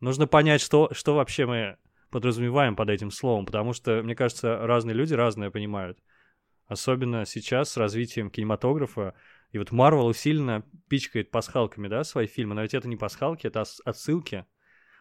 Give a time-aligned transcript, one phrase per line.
[0.00, 1.76] Нужно понять, что, что вообще мы
[2.10, 5.98] подразумеваем под этим словом, потому что, мне кажется, разные люди разное понимают.
[6.66, 9.14] Особенно сейчас с развитием кинематографа.
[9.52, 13.64] И вот Марвел усиленно пичкает пасхалками, да, свои фильмы, но ведь это не пасхалки, это
[13.84, 14.46] отсылки.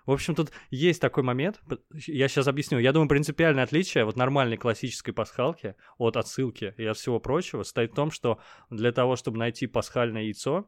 [0.06, 1.62] В общем, тут есть такой момент,
[2.08, 2.80] я сейчас объясню.
[2.80, 7.92] Я думаю, принципиальное отличие вот нормальной классической пасхалки от отсылки и от всего прочего состоит
[7.92, 8.40] в том, что
[8.72, 10.68] для того, чтобы найти пасхальное яйцо,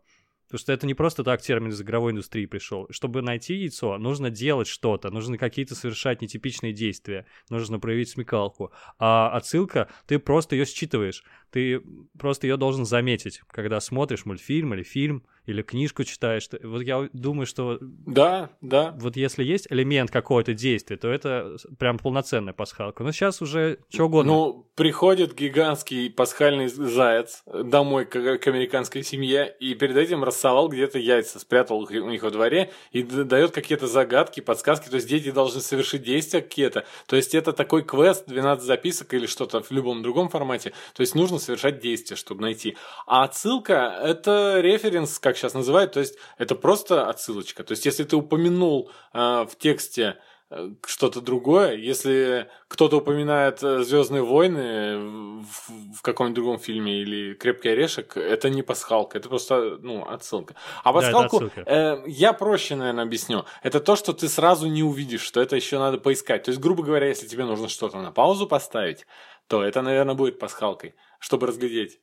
[0.52, 2.86] Потому что это не просто так термин из игровой индустрии пришел.
[2.90, 8.74] Чтобы найти яйцо, нужно делать что-то, нужно какие-то совершать нетипичные действия, нужно проявить смекалку.
[9.00, 11.82] А отсылка, ты просто ее считываешь, ты
[12.20, 16.48] просто ее должен заметить, когда смотришь мультфильм или фильм, или книжку читаешь.
[16.64, 17.78] Вот я думаю, что...
[17.82, 18.96] Да, да.
[19.00, 23.04] Вот если есть элемент какого-то действия, то это прям полноценная пасхалка.
[23.04, 24.32] Но сейчас уже что угодно.
[24.32, 31.00] Ну, приходит гигантский пасхальный заяц домой к, к американской семье и перед этим рассовал где-то
[31.00, 34.90] яйца, спрятал их у них во дворе и дает какие-то загадки, подсказки.
[34.90, 36.86] То есть дети должны совершить действия какие-то.
[37.08, 40.74] То есть это такой квест, 12 записок или что-то в любом другом формате.
[40.94, 42.78] То есть нужно совершать действия, чтобы найти.
[43.08, 47.64] А отсылка– это референс, как сейчас называют, то есть это просто отсылочка.
[47.64, 50.18] То есть если ты упомянул э, в тексте
[50.50, 51.76] э, что-то другое.
[51.76, 54.98] Если кто-то упоминает э, Звездные войны
[55.42, 60.56] в, в каком-нибудь другом фильме или Крепкий орешек, это не пасхалка, это просто ну, отсылка.
[60.84, 63.46] А пасхалку да, э, я проще, наверное, объясню.
[63.64, 66.44] Это то, что ты сразу не увидишь, что это еще надо поискать.
[66.44, 69.08] То есть, грубо говоря, если тебе нужно что-то на паузу поставить,
[69.48, 72.00] то это, наверное, будет пасхалкой, чтобы разглядеть.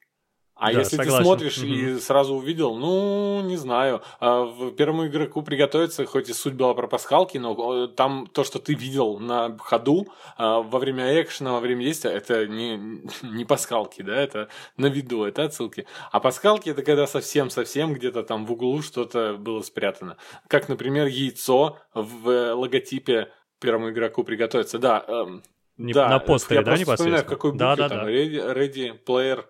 [0.59, 1.19] А да, если согласен.
[1.19, 1.67] ты смотришь угу.
[1.67, 6.75] и сразу увидел, ну, не знаю, а, в первому игроку приготовиться, хоть и суть была
[6.75, 11.61] про пасхалки, но там то, что ты видел на ходу а, во время экшена, во
[11.61, 15.87] время действия, это не, не пасхалки, да, это на виду, это отсылки.
[16.11, 20.17] А пасхалки это когда совсем-совсем где-то там в углу что-то было спрятано.
[20.49, 24.79] Как, например, яйцо в логотипе первому игроку приготовиться.
[24.79, 25.43] Да, эм,
[25.77, 27.23] не, да на постере, да, непосредственно?
[27.23, 28.11] какой букве да, да, там, да.
[28.11, 29.45] Ready, ready Player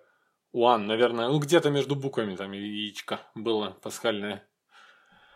[0.53, 1.27] One, наверное.
[1.27, 4.43] Ну, где-то между буквами там яичко было пасхальное.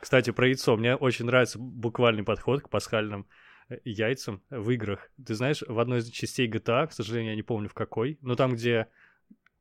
[0.02, 0.76] Кстати, про яйцо.
[0.76, 3.28] Мне очень нравится буквальный подход к пасхальным
[3.70, 5.10] э, яйцам в играх.
[5.24, 8.36] Ты знаешь, в одной из частей GTA, к сожалению, я не помню в какой, но
[8.36, 8.88] там, где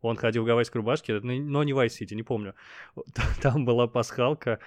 [0.02, 2.54] он ходил в гавайской рубашке, но не в City, не помню.
[3.42, 4.58] Там была пасхалка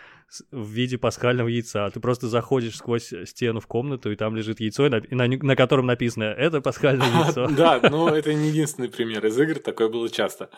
[0.51, 1.89] в виде пасхального яйца.
[1.91, 5.85] Ты просто заходишь сквозь стену в комнату, и там лежит яйцо, на, на, на котором
[5.85, 7.47] написано «Это пасхальное яйцо».
[7.47, 10.49] Да, но это не единственный пример из игр, такое было часто.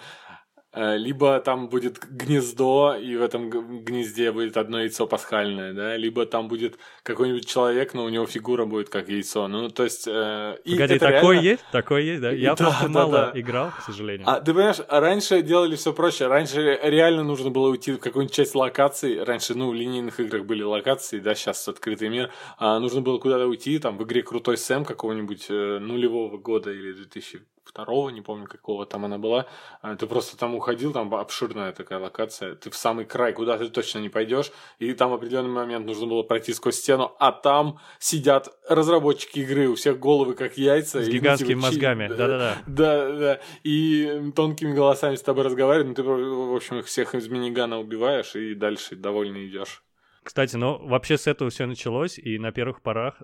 [0.73, 3.49] Э, либо там будет гнездо, и в этом
[3.83, 8.65] гнезде будет одно яйцо пасхальное, да, либо там будет какой-нибудь человек, но у него фигура
[8.65, 9.47] будет как яйцо.
[9.47, 10.07] Ну, то есть...
[10.07, 11.49] Э, и Погоди, такое реально...
[11.49, 11.63] есть?
[11.71, 12.31] Такое есть, да?
[12.31, 13.39] Я да, просто да, мало да.
[13.39, 14.29] играл, к сожалению.
[14.29, 16.27] А ты понимаешь, раньше делали все проще.
[16.27, 19.17] Раньше реально нужно было уйти в какую-нибудь часть локации.
[19.19, 22.29] Раньше, ну, в линейных играх были локации, да, сейчас открытый мир.
[22.57, 26.91] А нужно было куда-то уйти, там, в игре Крутой Сэм какого-нибудь э, нулевого года или
[26.91, 29.45] 2000 второго, не помню какого там она была.
[29.81, 33.67] А, ты просто там уходил, там обширная такая локация, ты в самый край, куда ты
[33.69, 37.79] точно не пойдешь, и там в определенный момент нужно было пройти сквозь стену, а там
[37.99, 41.01] сидят разработчики игры, у всех головы как яйца.
[41.01, 42.57] С гигантскими типа, мозгами, да-да-да.
[42.67, 47.27] Да, да, и тонкими голосами с тобой разговаривают, ну ты, в общем, их всех из
[47.27, 49.83] минигана убиваешь и дальше довольно идешь.
[50.23, 53.21] Кстати, ну вообще с этого все началось, и на первых порах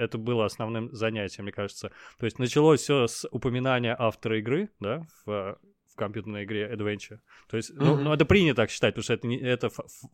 [0.00, 1.90] это было основным занятием, мне кажется.
[2.18, 5.58] То есть началось все с упоминания автора игры, да, в
[5.96, 7.18] компьютерной игре Adventure.
[7.48, 7.84] То есть, mm-hmm.
[7.84, 9.70] ну, ну, это принято так считать, потому что это, не, это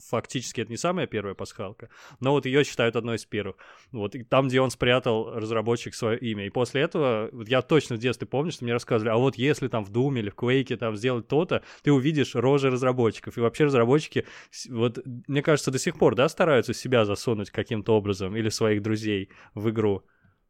[0.08, 1.88] фактически это не самая первая пасхалка,
[2.20, 3.56] но вот ее считают одной из первых.
[3.92, 6.46] Вот, и там, где он спрятал разработчик свое имя.
[6.46, 9.68] И после этого, вот я точно в детстве помню, что мне рассказывали, а вот если
[9.68, 13.36] там в Doom или в Quake там сделать то-то, ты увидишь рожи разработчиков.
[13.36, 14.26] И вообще разработчики,
[14.68, 19.30] вот, мне кажется, до сих пор, да, стараются себя засунуть каким-то образом или своих друзей
[19.54, 20.04] в игру.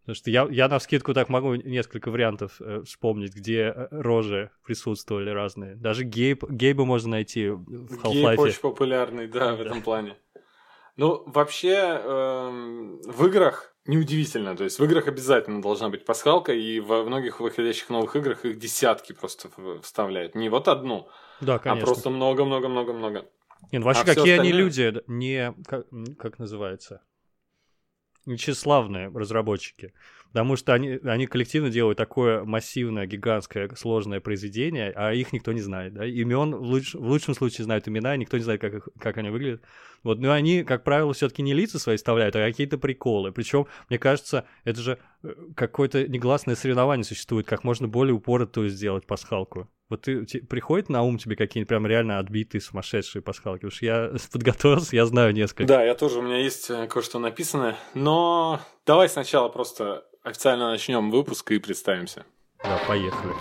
[0.06, 4.52] Потому что я, я на скидку так могу несколько вариантов э, вспомнить, где э, рожи
[4.64, 5.74] присутствовали разные.
[5.74, 8.12] Даже Гейб, Гейба можно найти в Half-Life.
[8.12, 10.16] Гейб очень популярный, да, в этом плане.
[10.96, 14.56] Ну, вообще, э, в играх неудивительно.
[14.56, 18.60] То есть в играх обязательно должна быть пасхалка, и во многих выходящих новых играх их
[18.60, 19.48] десятки просто
[19.82, 20.36] вставляют.
[20.36, 21.08] Не вот одну,
[21.40, 23.26] да, а просто много-много-много-много.
[23.72, 25.86] Нет, ну вообще, а какие они люди, не, как,
[26.16, 27.02] как называется?
[28.26, 29.92] Тщеславные разработчики,
[30.28, 35.60] потому что они, они коллективно делают такое массивное, гигантское, сложное произведение, а их никто не
[35.60, 38.88] знает, да, имен в, луч, в лучшем случае знают имена, никто не знает, как, их,
[38.98, 39.62] как они выглядят,
[40.02, 43.98] вот, но они, как правило, все-таки не лица свои вставляют, а какие-то приколы, причем, мне
[43.98, 50.02] кажется, это же э, какое-то негласное соревнование существует, как можно более упоротую сделать пасхалку, Вот
[50.02, 53.60] ты, те, приходит на ум тебе какие-нибудь прям реально отбитые сумасшедшие пасхалки?
[53.60, 55.64] Потому что я подготовился, я знаю несколько.
[55.64, 57.76] Да, я тоже, у меня есть э, кое-что написано.
[57.94, 62.26] Но давай сначала просто официально начнем выпуск и представимся.
[62.64, 63.32] Да, поехали.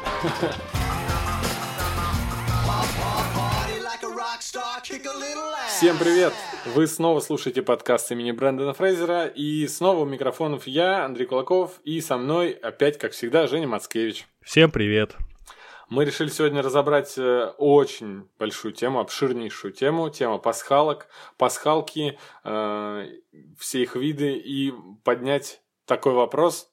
[5.68, 6.34] Всем привет!
[6.76, 12.00] Вы снова слушаете подкаст имени Брэндона Фрейзера, и снова у микрофонов я, Андрей Кулаков, и
[12.02, 14.28] со мной опять, как всегда, Женя Мацкевич.
[14.42, 15.16] Всем привет!
[15.90, 23.08] Мы решили сегодня разобрать э, очень большую тему, обширнейшую тему, тема пасхалок, пасхалки, э,
[23.60, 24.74] все их виды, и
[25.04, 26.72] поднять такой вопрос,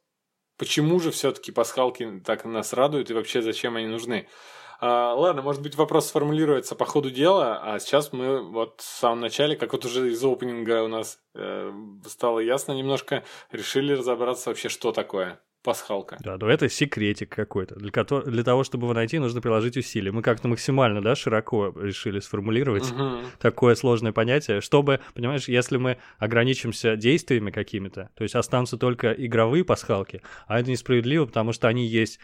[0.57, 4.29] почему же все-таки пасхалки так нас радуют, и вообще зачем они нужны.
[4.81, 9.21] А, ладно, может быть, вопрос сформулируется по ходу дела, а сейчас мы вот в самом
[9.21, 11.71] начале, как вот уже из опенинга у нас э,
[12.07, 16.19] стало ясно немножко, решили разобраться вообще, что такое пасхалка.
[16.21, 17.77] Да, но это секретик какой-то.
[17.77, 17.91] Для,
[18.23, 20.13] для того, чтобы его найти, нужно приложить усилия.
[20.13, 23.27] Мы как-то максимально, да, широко решили сформулировать Мгм.
[23.39, 29.65] такое сложное понятие, чтобы, понимаешь, если мы ограничимся действиями какими-то, то есть останутся только игровые
[29.65, 32.19] пасхалки, а это несправедливо, потому что они есть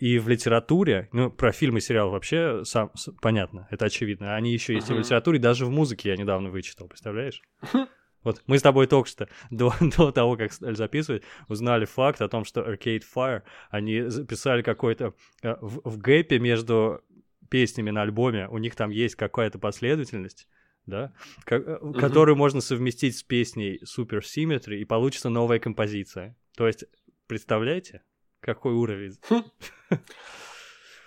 [0.00, 2.90] и в литературе, ну, про фильмы и сериалы вообще сам,
[3.20, 6.88] понятно, это очевидно, они еще есть и в литературе, даже в музыке я недавно вычитал,
[6.88, 7.42] представляешь?
[8.24, 12.28] Вот мы с тобой только что, до, до того, как стали записывать, узнали факт о
[12.28, 15.14] том, что Arcade Fire, они записали какой-то...
[15.42, 17.00] э, В, в гэпе между
[17.48, 20.48] песнями на альбоме у них там есть какая-то последовательность,
[20.86, 21.12] да,
[21.44, 26.36] ко- э, которую можно совместить с песней Super Symmetry, и получится новая композиция.
[26.56, 26.84] То есть,
[27.26, 28.02] представляете,
[28.40, 29.16] какой уровень?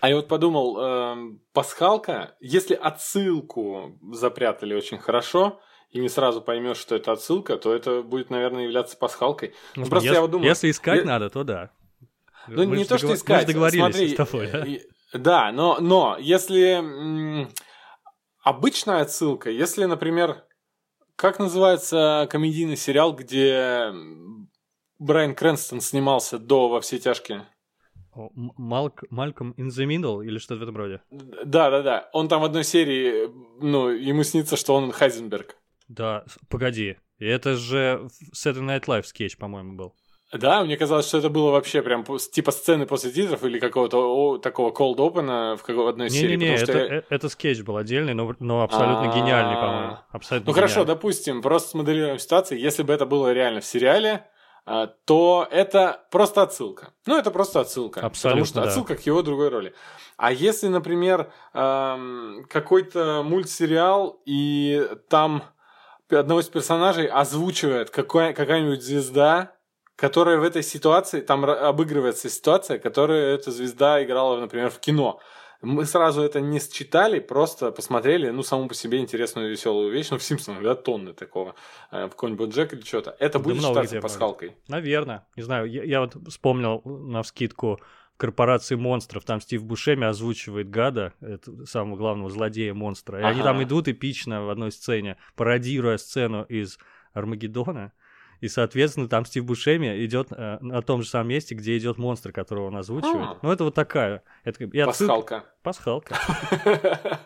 [0.02, 5.62] А я вот подумал, эм, пасхалка, если отсылку запрятали очень хорошо,
[5.92, 9.54] и не сразу поймешь, что это отсылка, то это будет, наверное, являться пасхалкой.
[9.76, 10.48] Ну, просто если, я вот думаю...
[10.50, 11.72] если искать я- надо, то да.
[12.48, 13.42] Ну, Мы не то, что искать.
[13.48, 14.66] Мы договорились смотри, с тобой, да?
[14.66, 14.80] э,
[15.14, 17.50] Да, но, но если м,
[18.42, 20.44] обычная отсылка, если, например,
[21.16, 23.94] как называется комедийный сериал, где
[24.98, 27.46] Брайан Крэнстон снимался до «Во все тяжкие»?
[28.14, 31.02] Malc, Malcolm in the Middle или что-то в этом роде?
[31.12, 32.10] Да, да, да.
[32.14, 33.30] Он там в одной серии,
[33.62, 35.58] ну, ему снится, что он Хайзенберг.
[35.92, 36.98] Да, погоди.
[37.20, 39.94] Это же Saturday Night Live скетч, по-моему, был.
[40.34, 44.72] Да, мне казалось, что это было вообще прям типа сцены после титров или какого-то такого
[44.72, 46.38] cold open в какой- одной серии.
[46.38, 49.62] Не-не-не, это, я- э- это скетч был отдельный, но, но абсолютно гениальный, А.
[49.62, 49.98] по-моему.
[50.12, 50.96] Абсолютно Ну хорошо, гениальный.
[50.96, 52.60] допустим, просто смоделируем ситуацию.
[52.62, 54.26] Если бы это было реально в сериале,
[54.66, 56.94] а, то это просто отсылка.
[57.06, 58.00] Ну, это просто отсылка.
[58.00, 58.68] Абсолютно, Потому что да.
[58.70, 59.74] отсылка к его другой роли.
[60.16, 61.30] А если, например,
[62.50, 65.44] какой-то мультсериал, и там
[66.20, 69.56] одного из персонажей озвучивает какая- какая-нибудь звезда,
[69.96, 75.20] которая в этой ситуации, там обыгрывается ситуация, которая эта звезда играла, например, в кино.
[75.64, 80.10] Мы сразу это не считали, просто посмотрели, ну, саму по себе интересную веселую вещь.
[80.10, 81.54] Ну, в Симпсонах, да, тонны такого.
[81.92, 83.16] Э, В какой-нибудь Джек или что-то.
[83.20, 84.56] Это Да будет считаться пасхалкой.
[84.68, 85.28] Наверное.
[85.36, 87.80] Не знаю, я, я вот вспомнил на вскидку
[88.22, 89.26] корпорации монстров.
[89.26, 93.20] Там Стив Бушеми озвучивает гада, это самого главного злодея монстра.
[93.20, 93.50] И они Ага.
[93.50, 96.78] там идут эпично в одной сцене, пародируя сцену из
[97.14, 97.94] Армагеддона.
[98.42, 102.32] И, соответственно, там Стив Бушеми идет э, на том же самом месте, где идет монстр,
[102.32, 103.16] которого он озвучивает.
[103.30, 103.38] А.
[103.42, 104.24] Ну, это вот такая.
[104.44, 106.16] Это, и отсылка- Пасхалка.
[106.16, 106.18] Пасхалка.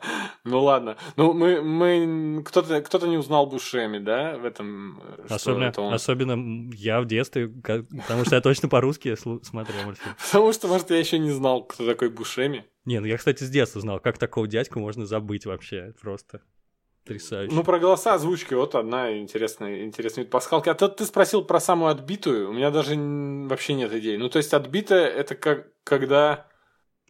[0.43, 0.95] Ну ладно.
[1.15, 5.01] Ну, мы, мы кто-то, кто-то не узнал Бушеми, да, в этом.
[5.17, 5.91] э, Особенно, это он.
[5.93, 10.13] особенно я в детстве, как- потому что я точно по-русски смотрел мультфильм.
[10.23, 12.63] Потому что, может, я еще не знал, кто такой Бушеми.
[12.85, 15.93] Не, ну я, кстати, с детства знал, как такого дядьку можно забыть вообще.
[15.99, 16.41] Просто
[17.05, 17.53] потрясающе.
[17.53, 20.69] Ну, про голоса озвучки вот одна интересная, интересная вид пасхалки.
[20.69, 22.49] А тут ты спросил про самую отбитую.
[22.49, 24.17] У меня даже вообще нет идей.
[24.17, 26.47] Ну, то есть, отбитая это как когда...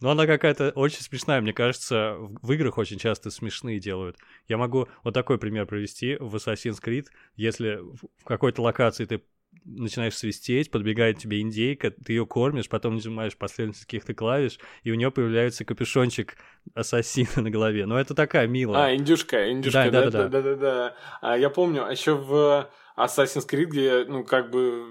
[0.01, 4.17] Но она какая-то очень смешная, мне кажется, в, играх очень часто смешные делают.
[4.49, 7.05] Я могу вот такой пример привести в Assassin's Creed.
[7.37, 9.23] Если в какой-то локации ты
[9.65, 14.95] начинаешь свистеть, подбегает тебе индейка, ты ее кормишь, потом нажимаешь последовательность каких-то клавиш, и у
[14.95, 16.37] нее появляется капюшончик
[16.73, 17.85] ассасина на голове.
[17.85, 18.85] Но это такая милая.
[18.85, 20.95] А, индюшка, индюшка, Да, да, да, да, да, да, да.
[21.21, 24.85] А я помню, еще в Assassin's Creed, где, ну, как бы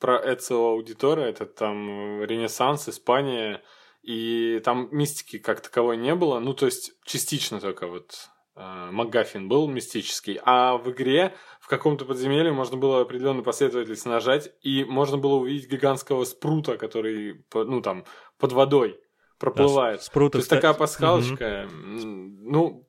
[0.00, 3.62] про Эцио Аудитора, это там Ренессанс, Испания,
[4.02, 9.68] и там мистики как таковой не было, ну, то есть частично только вот МакГаффин был
[9.68, 15.34] мистический, а в игре в каком-то подземелье можно было определенную последовательность нажать, и можно было
[15.34, 18.04] увидеть гигантского спрута, который, ну, там,
[18.38, 18.98] под водой
[19.38, 20.02] проплывает.
[20.02, 22.85] Спрут То есть такая пасхалочка, м, ну,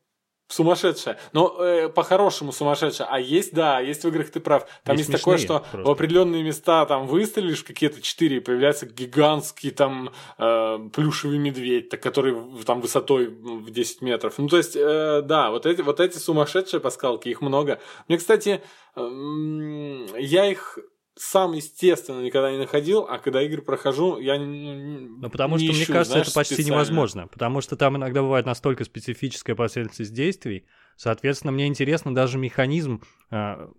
[0.48, 1.20] сумасшедшая.
[1.34, 3.08] Но э, по-хорошему сумасшедшая.
[3.10, 4.68] А есть, да, есть в играх, ты прав.
[4.84, 5.84] Там есть, есть такое, что просто.
[5.84, 12.01] в определенные места там выстрелишь какие-то четыре, и появляется гигантский там э, плюшевый медведь, так,
[12.01, 12.36] который
[12.66, 14.38] там высотой в 10 метров.
[14.38, 17.80] Ну, то есть, э, да, вот эти, вот эти сумасшедшие паскалки, их много.
[18.08, 18.62] Мне, кстати,
[18.96, 20.80] э, я их
[21.17, 25.75] сам, естественно, никогда не находил, а когда игры прохожу, я не Ну, потому что, ищу,
[25.75, 26.75] мне кажется, знаешь, это почти специально.
[26.75, 27.27] невозможно.
[27.27, 30.65] Потому что там иногда бывает настолько специфическая последовательность действий.
[30.95, 33.69] Соответственно, мне интересно даже механизм а,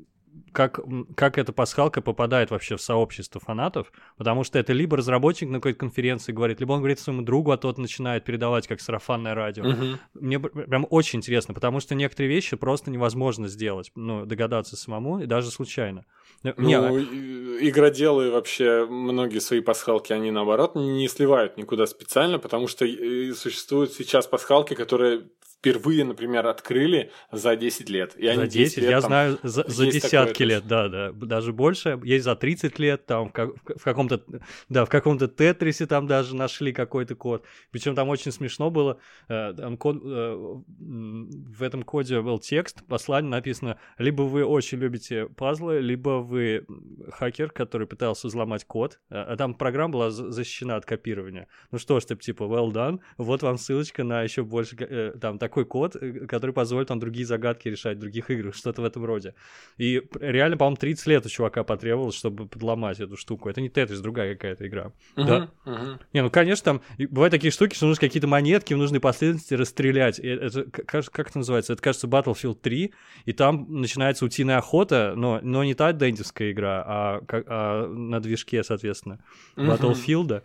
[0.53, 0.81] как,
[1.15, 5.79] как эта пасхалка попадает вообще в сообщество фанатов, потому что это либо разработчик на какой-то
[5.79, 9.65] конференции говорит, либо он говорит своему другу, а тот начинает передавать как сарафанное радио.
[9.65, 9.97] Uh-huh.
[10.15, 15.27] Мне прям очень интересно, потому что некоторые вещи просто невозможно сделать, ну, догадаться самому и
[15.27, 16.05] даже случайно.
[16.43, 16.77] Ну, Мне...
[16.77, 22.87] игроделы вообще, многие свои пасхалки, они наоборот не сливают никуда специально, потому что
[23.35, 28.15] существуют сейчас пасхалки, которые впервые, например, открыли за 10 лет.
[28.17, 31.53] И за 10, 10 лет, я там, знаю, за, за десятки лет, да, да, даже
[31.53, 32.01] больше.
[32.05, 34.23] Есть за 30 лет, там в, в каком-то,
[34.69, 37.45] да, в каком-то Тетрисе там даже нашли какой-то код.
[37.71, 38.99] Причем там очень смешно было,
[39.29, 45.27] э, там код, э, в этом коде был текст, послание написано, либо вы очень любите
[45.27, 46.67] пазлы, либо вы
[47.11, 51.49] хакер, который пытался взломать код, а там программа была защищена от копирования.
[51.73, 55.39] Ну что ж, ты типа, well done, вот вам ссылочка на еще больше, э, там,
[55.49, 59.05] такой код, э, который позволит вам другие загадки решать в других играх, что-то в этом
[59.05, 59.35] роде.
[59.79, 63.49] И реально, по-моему, 30 лет у чувака потребовалось, чтобы подломать эту штуку.
[63.49, 64.93] Это не Тетрис, другая какая-то игра.
[65.17, 65.51] Uh-huh, да?
[65.65, 65.99] Uh-huh.
[66.13, 70.19] Не, ну, конечно, там бывают такие штуки, что нужно какие-то монетки в нужной последовательности расстрелять.
[70.19, 71.73] И это, как, как это называется?
[71.73, 72.93] Это, кажется, Battlefield 3,
[73.25, 78.63] и там начинается утиная охота, но, но не та дендевская игра, а, а на движке,
[78.63, 79.25] соответственно,
[79.57, 79.79] uh-huh.
[79.79, 80.43] Battlefield.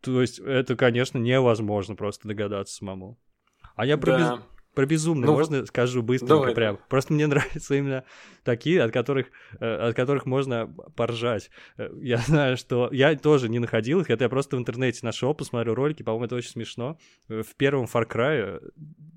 [0.00, 3.18] То есть это, конечно, невозможно просто догадаться самому.
[3.78, 4.36] А я про, да.
[4.36, 4.42] без...
[4.78, 6.78] про безумный, ну, можно скажу быстренько давай, прям.
[6.88, 8.04] Просто мне нравятся именно
[8.44, 9.26] такие, от которых,
[9.58, 11.50] э, от которых можно поржать.
[11.78, 15.34] Э, я знаю, что я тоже не находил их, это я просто в интернете нашел,
[15.34, 16.96] посмотрел ролики, по-моему, это очень смешно.
[17.28, 18.62] Э, в первом Far Cry,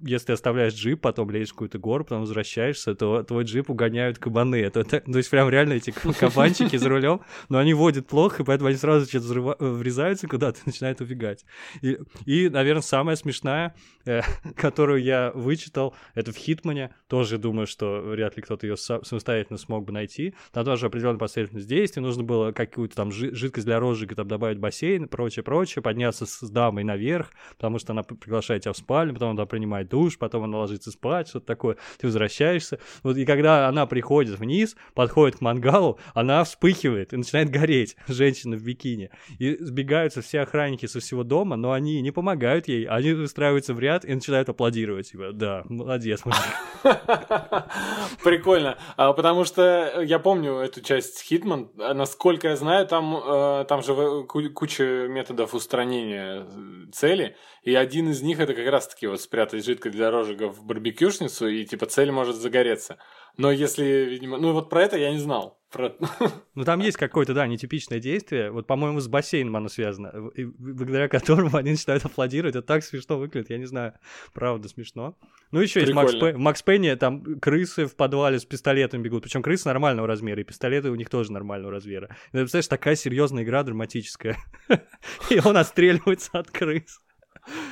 [0.02, 4.18] если ты оставляешь джип, потом лезешь в какую-то гору, потом возвращаешься, то твой джип угоняют
[4.18, 4.56] кабаны.
[4.56, 8.78] Это, то есть прям реально эти кабанчики за рулем, но они водят плохо, поэтому они
[8.78, 11.46] сразу что-то врезаются куда-то и начинают убегать.
[11.84, 13.76] И, и, наверное, самая смешная,
[14.56, 16.94] которую я вычитал, это в Хитмане.
[17.08, 20.34] Тоже думаю, что вряд ли кто-то ее самостоятельно смог бы найти.
[20.54, 22.02] Там тоже определенная последовательность действий.
[22.02, 26.50] Нужно было какую-то там жидкость для розжига там добавить в бассейн, прочее, прочее, подняться с
[26.50, 30.60] дамой наверх, потому что она приглашает тебя в спальню, потом она принимает душ, потом она
[30.60, 31.78] ложится спать, что-то такое.
[31.98, 32.80] Ты возвращаешься.
[33.04, 37.98] Вот и когда она приходит вниз, подходит к мангалу, она вспыхивает и начинает гореть.
[38.08, 39.10] Женщина в бикини.
[39.38, 42.86] И сбегаются все охранники со всего дома, но они не помогают ей.
[42.86, 45.12] Они устраиваются в ряд и начинают аплодировать.
[45.12, 46.24] Типа, да, молодец.
[48.24, 48.78] Прикольно.
[48.98, 51.94] А, потому что я помню эту часть Hitman.
[51.94, 56.46] Насколько я знаю, там, э, там же куча методов устранения
[56.92, 57.36] цели.
[57.64, 61.66] И один из них это как раз-таки вот спрятать жидкость для розжига в барбекюшницу, и
[61.66, 62.98] типа цель может загореться.
[63.38, 65.60] Но если, видимо, ну вот про это я не знал.
[65.72, 65.96] Про...
[66.56, 68.52] Ну там есть какое-то, да, нетипичное действие.
[68.52, 72.56] Вот, по-моему, с бассейном оно связано, и благодаря которому они начинают аплодировать.
[72.56, 73.94] Это так смешно выглядит, я не знаю,
[74.34, 75.18] правда смешно.
[75.52, 76.34] Ну еще есть Макс Пэй...
[76.34, 80.44] в Макс Пенни, там крысы в подвале с пистолетом бегут, причем крысы нормального размера, и
[80.44, 82.16] пистолеты у них тоже нормального размера.
[82.30, 84.38] И, представляешь, такая серьезная игра драматическая.
[85.30, 87.00] И он отстреливается от крыс.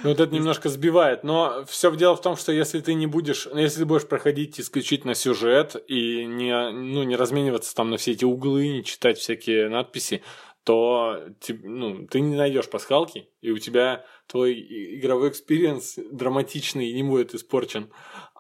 [0.04, 3.48] Ну, вот это немножко сбивает, но все дело в том, что если ты не будешь,
[3.52, 8.12] ну, если ты будешь проходить исключительно сюжет и не, ну, не размениваться там на все
[8.12, 10.24] эти углы, не читать всякие надписи,
[10.64, 11.24] то
[11.64, 14.54] ну, ты не найдешь пасхалки, и у тебя твой
[15.00, 17.90] игровой experience драматичный не будет испорчен.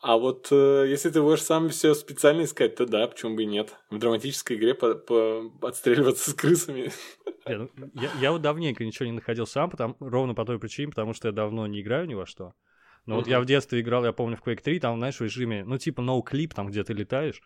[0.01, 3.45] А вот э, если ты будешь сам все специально искать, то да, почему бы и
[3.45, 3.75] нет.
[3.89, 6.91] В драматической игре по по отстреливаться с крысами.
[7.45, 11.13] Ну, я, я вот давненько ничего не находил сам, потому, ровно по той причине, потому
[11.13, 12.53] что я давно не играю ни во что.
[13.05, 13.17] Но uh-huh.
[13.17, 15.77] вот я в детстве играл, я помню, в Quake 3, там, знаешь, в режиме, ну,
[15.77, 17.41] типа ноу-клип, там, где ты летаешь.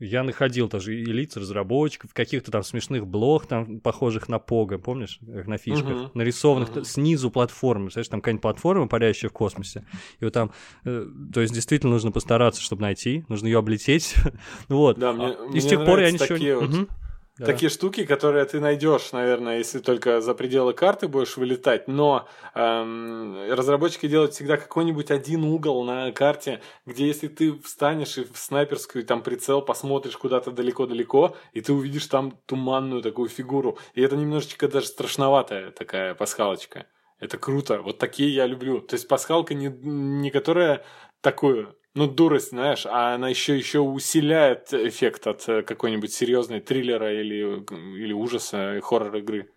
[0.00, 5.18] Я находил тоже и лиц разработчиков, каких-то там смешных блог, там, похожих на Пога, помнишь,
[5.22, 6.10] на фишках, uh-huh.
[6.14, 6.84] нарисованных uh-huh.
[6.84, 7.86] снизу платформы.
[7.86, 9.84] Представляешь, там какая-нибудь платформа, парящая в космосе.
[10.20, 10.52] И вот там,
[10.84, 14.14] э, то есть действительно нужно постараться, чтобы найти, нужно ее облететь.
[14.68, 14.98] вот.
[14.98, 16.54] Да, мне, а, и с тех пор я ничего не...
[16.54, 16.68] Вот...
[16.70, 16.88] Угу.
[17.38, 17.46] Да.
[17.46, 21.86] Такие штуки, которые ты найдешь, наверное, если только за пределы карты будешь вылетать.
[21.86, 28.24] Но эм, разработчики делают всегда какой-нибудь один угол на карте, где если ты встанешь и
[28.24, 33.78] в снайперскую там прицел посмотришь куда-то далеко-далеко, и ты увидишь там туманную такую фигуру.
[33.94, 36.86] И это немножечко даже страшноватая такая пасхалочка.
[37.20, 37.82] Это круто.
[37.82, 38.80] Вот такие я люблю.
[38.80, 40.84] То есть пасхалка не, не которая
[41.20, 47.12] такую ну, дурость, знаешь, а она еще, еще усиляет эффект от э, какой-нибудь серьезной триллера
[47.12, 47.64] или,
[48.00, 49.50] или ужаса, хоррор-игры.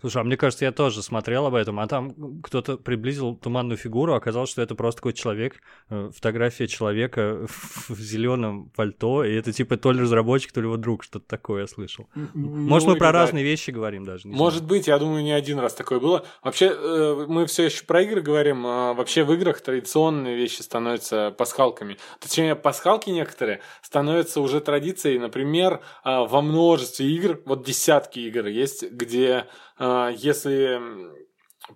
[0.00, 4.14] Слушай, а мне кажется, я тоже смотрел об этом, а там кто-то приблизил туманную фигуру,
[4.14, 7.46] оказалось, что это просто какой-то человек, э, фотография человека
[7.88, 11.62] в зеленом пальто, и это типа то ли разработчик, то ли его друг, что-то такое
[11.62, 12.08] я слышал.
[12.14, 14.28] Ну, Может, мы про разные вещи говорим даже.
[14.28, 14.68] Может знаю.
[14.68, 16.24] быть, я думаю, не один раз такое было.
[16.44, 21.34] Вообще, э, мы все еще про игры говорим, а вообще в играх традиционные вещи становятся
[21.36, 21.96] пасхалками.
[22.20, 28.90] Точнее, пасхалки некоторые становятся уже традицией, например, а, во множестве игр, вот десятки игр есть,
[28.92, 29.46] где
[29.78, 30.80] если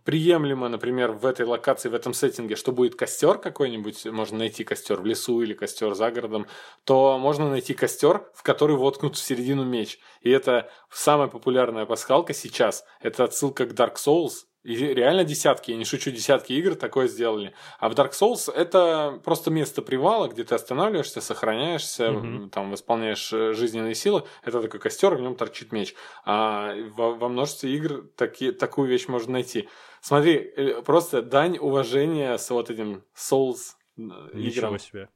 [0.04, 5.00] приемлемо, например, в этой локации, в этом сеттинге, что будет костер какой-нибудь, можно найти костер
[5.00, 6.46] в лесу или костер за городом,
[6.84, 9.98] то можно найти костер, в который воткнут в середину меч.
[10.20, 12.84] И это самая популярная пасхалка сейчас.
[13.00, 17.52] Это отсылка к Dark Souls, и реально десятки, я не шучу, десятки игр такое сделали.
[17.80, 22.50] А в Dark Souls это просто место привала, где ты останавливаешься, сохраняешься, mm-hmm.
[22.50, 24.22] там восполняешь э, жизненные силы.
[24.44, 25.94] Это такой костер, в нем торчит меч.
[26.24, 29.68] А во, во множестве игр таки, такую вещь можно найти.
[30.00, 34.02] Смотри, э, просто дань уважения с вот этим Souls э,
[34.34, 34.78] Ничего играм.
[34.78, 35.08] себе.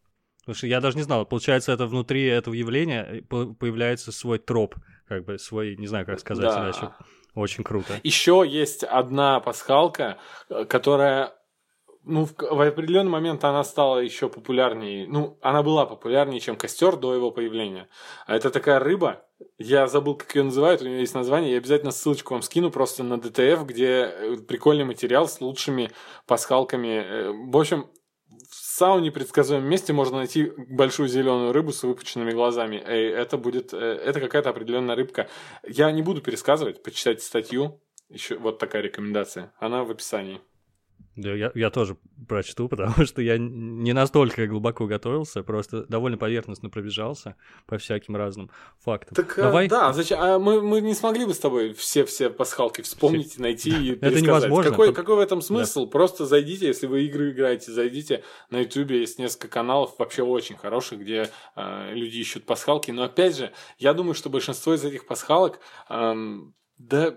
[0.45, 4.77] Слушай, я даже не знал, получается, это внутри этого явления появляется свой троп,
[5.09, 6.65] как бы свой, не знаю, как сказать да.
[6.65, 6.93] иначе.
[7.37, 8.01] Очень круто.
[8.03, 11.35] Еще есть одна пасхалка, э, которая
[12.03, 15.07] ну, в, в определенный момент она стала еще популярнее.
[15.07, 17.89] Ну, она была популярнее, чем костер до его появления.
[18.27, 19.25] А это такая рыба.
[19.59, 21.53] Я забыл, как ее называют, у нее есть название.
[21.53, 25.91] Я обязательно ссылочку вам скину просто на DTF, где э, прикольный материал с лучшими
[26.27, 27.03] пасхалками.
[27.05, 27.91] Э, в общем,
[28.77, 32.77] самом непредсказуемом месте можно найти большую зеленую рыбу с выпученными глазами.
[32.77, 35.29] И это будет, э, это какая-то определенная рыбка.
[35.67, 37.81] Я не буду пересказывать, почитайте статью.
[38.09, 39.53] Еще вот такая рекомендация.
[39.59, 40.41] Она в описании.
[41.17, 41.97] Да, я, я тоже
[42.29, 48.51] прочту, потому что я не настолько глубоко готовился, просто довольно поверхностно пробежался по всяким разным
[48.79, 49.15] фактам.
[49.15, 49.69] Так, Давай...
[49.69, 50.21] да, зачем?
[50.21, 53.43] А мы, мы не смогли бы с тобой все-все пасхалки вспомнить, все...
[53.43, 54.71] найти и Это невозможно.
[54.71, 55.87] Какой, какой в этом смысл?
[55.87, 55.91] Да.
[55.91, 61.01] Просто зайдите, если вы игры играете, зайдите на YouTube, есть несколько каналов вообще очень хороших,
[61.01, 62.91] где э, люди ищут пасхалки.
[62.91, 66.15] Но опять же, я думаю, что большинство из этих пасхалок, э,
[66.77, 67.17] да,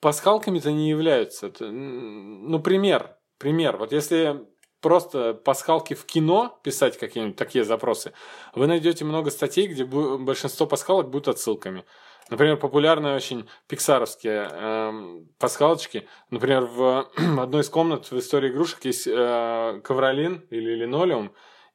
[0.00, 1.48] пасхалками-то не являются.
[1.48, 3.76] Это, ну, пример пример.
[3.76, 4.46] Вот если
[4.80, 8.12] просто пасхалки в кино писать какие-нибудь такие запросы,
[8.54, 11.84] вы найдете много статей, где большинство пасхалок будут отсылками.
[12.28, 16.08] Например, популярные очень пиксаровские э, пасхалочки.
[16.30, 21.32] Например, в одной из комнат в истории игрушек есть э, ковролин или линолеум,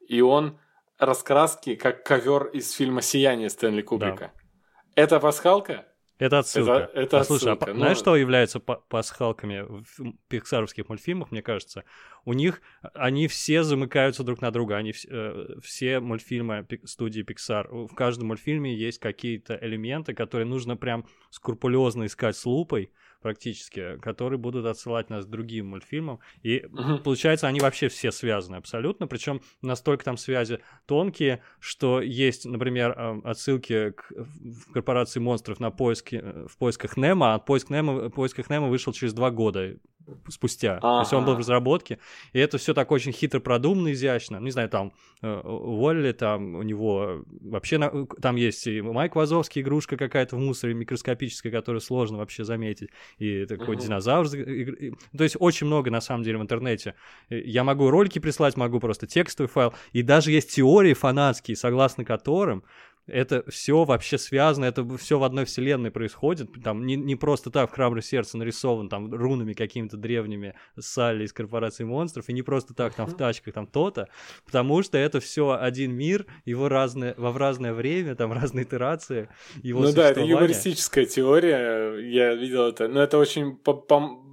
[0.07, 0.59] и он
[0.97, 4.31] раскраски, как ковер из фильма «Сияние» Стэнли Кубрика.
[4.33, 4.41] Да.
[4.95, 5.87] Это пасхалка?
[6.21, 6.71] Это отсылка.
[6.71, 7.71] Это, это а, слушай, отсылка.
[7.71, 7.79] А, но...
[7.79, 11.83] знаешь, что является пасхалками в пиксаровских мультфильмах, мне кажется?
[12.25, 12.61] У них
[12.93, 14.77] они все замыкаются друг на друга.
[14.77, 17.87] Они э, все мультфильмы студии Pixar.
[17.87, 24.39] В каждом мультфильме есть какие-то элементы, которые нужно прям скрупулезно искать с лупой, практически, которые
[24.39, 26.19] будут отсылать нас к другим мультфильмам.
[26.43, 26.97] И угу.
[26.99, 29.07] получается, они вообще все связаны абсолютно.
[29.07, 34.11] Причем настолько там связи тонкие, что есть, например, эм, отсылки к
[34.73, 38.93] корпорации монстров на поиски э, в поисках Немо, а поиск Немо, в поисках Немо вышел
[38.93, 39.77] через два года
[40.27, 40.77] спустя.
[40.77, 40.81] Ага.
[40.81, 41.99] То есть он был в разработке.
[42.33, 44.37] И это все так очень хитро продумано, изящно.
[44.37, 49.61] Не знаю, там э, Уолли, там у него вообще на, там есть и Майк Вазовский,
[49.61, 52.89] игрушка какая-то в мусоре микроскопическая, которую сложно вообще заметить.
[53.17, 54.29] И такой uh динозавр.
[54.29, 56.95] То есть очень много на самом деле в интернете.
[57.29, 59.73] Я могу ролики прислать, могу просто текстовый файл.
[59.91, 62.63] И даже есть теории фанатские, согласно которым
[63.07, 66.49] это все вообще связано, это все в одной вселенной происходит.
[66.63, 71.33] Там не, не просто так в храброе сердце нарисован там рунами какими-то древними Салли из
[71.33, 74.07] корпорации монстров, и не просто так там в тачках там то-то,
[74.45, 79.29] потому что это все один мир, его разное, во в разное время, там разные итерации.
[79.61, 83.57] Его ну да, это юмористическая теория, я видел это, но это очень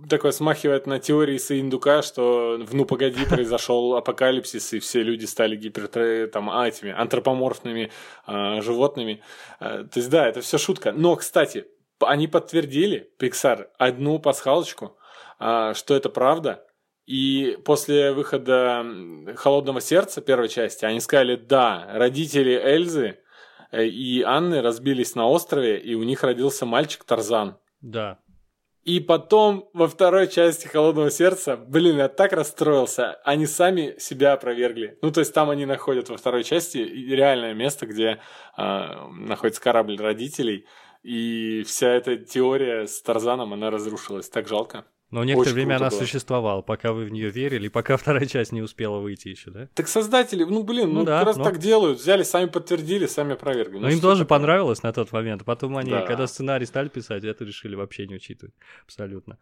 [0.09, 5.57] такое смахивает на теории Саиндука, что в «Ну, погоди» произошел апокалипсис, и все люди стали
[5.57, 5.89] гипер...
[6.29, 7.91] там, а, этими антропоморфными
[8.27, 9.23] а, животными.
[9.59, 10.93] А, то есть, да, это все шутка.
[10.93, 11.67] Но, кстати,
[12.01, 14.97] они подтвердили, Pixar, одну пасхалочку,
[15.39, 16.65] а, что это правда.
[17.07, 18.85] И после выхода
[19.37, 23.19] «Холодного сердца» первой части они сказали, да, родители Эльзы
[23.73, 27.57] э, и Анны разбились на острове, и у них родился мальчик Тарзан.
[27.81, 28.19] Да,
[28.89, 34.99] и потом во второй части «Холодного сердца», блин, я так расстроился, они сами себя опровергли.
[35.03, 38.19] Ну, то есть там они находят во второй части реальное место, где
[38.57, 40.67] э, находится корабль родителей,
[41.03, 44.31] и вся эта теория с Тарзаном, она разрушилась.
[44.31, 44.87] Так жалко.
[45.11, 45.99] Но некоторое Очень время круто она было.
[46.07, 49.69] существовала, пока вы в нее верили, пока вторая часть не успела выйти еще, да?
[49.75, 51.99] Так создатели, ну блин, ну, Ну да, как раз но- так делают.
[51.99, 53.77] Взяли, сами подтвердили, сами опровергли.
[53.79, 54.39] Но Ну, им что тоже такое?
[54.39, 55.45] понравилось на тот момент.
[55.47, 56.03] Потом они, Да.
[56.03, 58.55] когда сценарий стали писать, это решили вообще не учитывать.
[58.85, 59.39] Абсолютно.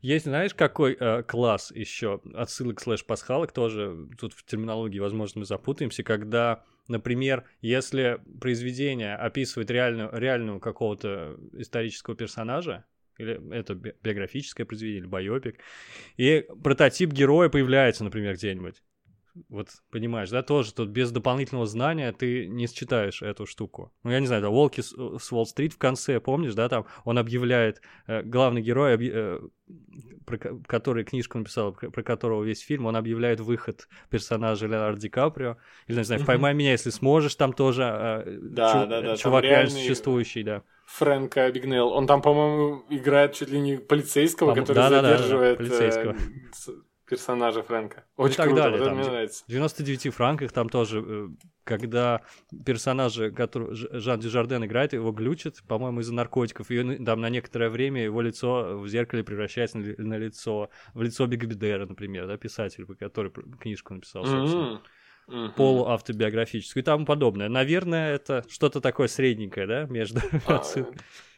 [0.00, 5.44] Есть, знаешь, какой э, класс еще отсылок слэш пасхалок тоже тут в терминологии, возможно, мы
[5.44, 12.84] запутаемся, когда, например, если произведение описывает реальную, реальную какого-то исторического персонажа,
[13.18, 15.56] или это би- биографическое произведение, или байопик,
[16.16, 18.82] и прототип героя появляется, например, где-нибудь.
[19.48, 23.92] Вот, понимаешь, да, тоже тут без дополнительного знания ты не считаешь эту штуку.
[24.02, 27.16] Ну, я не знаю, да, Волки с, с Уолл-стрит в конце, помнишь, да, там он
[27.16, 29.40] объявляет, э, главный герой, объ- э,
[30.26, 35.08] про ко- который книжку написал, про которого весь фильм, он объявляет выход персонажа Леонардо Ди
[35.08, 36.26] Каприо, или, не знаю.
[36.26, 39.80] «Поймай меня, если сможешь», там тоже э, Да, чу- да, да, там чувак реально реальный-
[39.86, 40.64] существующий, да.
[40.96, 41.90] Фрэнка Бигнелл.
[41.92, 46.12] Он там, по-моему, играет чуть ли не полицейского, По-мо- который да, задерживает полицейского.
[46.12, 46.16] э,
[46.52, 46.70] с-
[47.08, 48.04] персонажа Фрэнка.
[48.16, 49.44] Очень так круто, далее, вот это там мне нравится.
[49.44, 51.28] В 99 франках там тоже, э,
[51.64, 52.20] когда
[52.64, 58.04] персонажа, который Жан Дюжарден играет, его глючит, по-моему, из-за наркотиков, и там на некоторое время
[58.04, 62.86] его лицо в зеркале превращается на, ли- на лицо, в лицо Бигбедера, например, да, писатель,
[62.98, 64.64] который книжку написал, собственно.
[64.74, 64.80] Мгм.
[65.26, 65.52] Мгм.
[65.52, 67.48] полуавтобиографическую и тому подобное.
[67.48, 70.62] Наверное, это что-то такое средненькое, да, между А,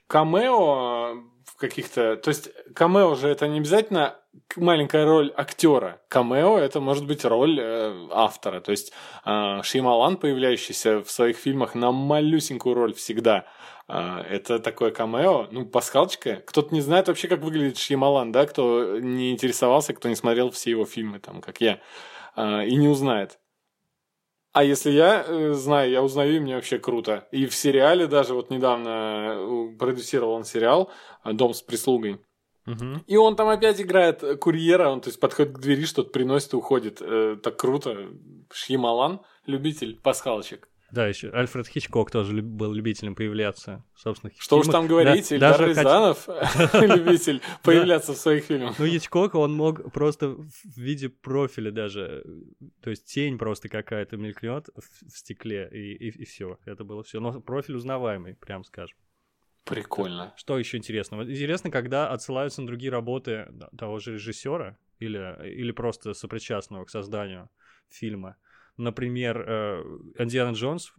[0.06, 1.14] Камео
[1.46, 2.16] в каких-то...
[2.16, 4.16] То есть камео же это не обязательно
[4.56, 6.00] маленькая роль актера.
[6.08, 8.60] Камео это может быть роль э, автора.
[8.60, 8.92] То есть
[9.24, 13.46] э, Шеймалан, появляющийся в своих фильмах на малюсенькую роль всегда,
[13.88, 15.48] э, это такое камео.
[15.50, 16.36] Ну, пасхалочка.
[16.46, 20.70] Кто-то не знает вообще, как выглядит Шеймалан, да, кто не интересовался, кто не смотрел все
[20.70, 21.80] его фильмы, там, как я,
[22.36, 23.38] э, и не узнает.
[24.52, 27.26] А если я э, знаю, я узнаю, и мне вообще круто.
[27.32, 30.90] И в сериале даже вот недавно э, продюсировал он сериал
[31.24, 32.20] э, «Дом с прислугой».
[32.66, 33.02] Мгм.
[33.06, 36.56] И он там опять играет курьера, он то есть подходит к двери, что-то приносит и
[36.56, 36.98] уходит.
[37.00, 38.10] Э, так круто.
[38.52, 40.68] Шьямалан, любитель пасхалочек.
[40.92, 44.80] Да, еще Альфред Хичкок тоже люб- был любителем появляться в собственных Что уж фильмах.
[44.82, 46.28] там говорить, Да, Ильдар даже Рязанов,
[46.98, 48.78] любитель появляться в своих фильмах.
[48.78, 54.18] Ну, Хичкок, он мог просто в виде профиля даже, э, то есть тень просто какая-то
[54.18, 57.20] мелькнет в, стекле, и, все, это было все.
[57.20, 58.98] Но профиль узнаваемый, прям скажем.
[59.64, 60.34] Прикольно.
[60.36, 61.22] Что еще интересно?
[61.22, 67.48] Интересно, когда отсылаются на другие работы того же режиссера или, или просто сопричастного к созданию
[67.88, 68.36] фильма.
[68.76, 69.82] Например, э,
[70.18, 70.92] Индиана Джонс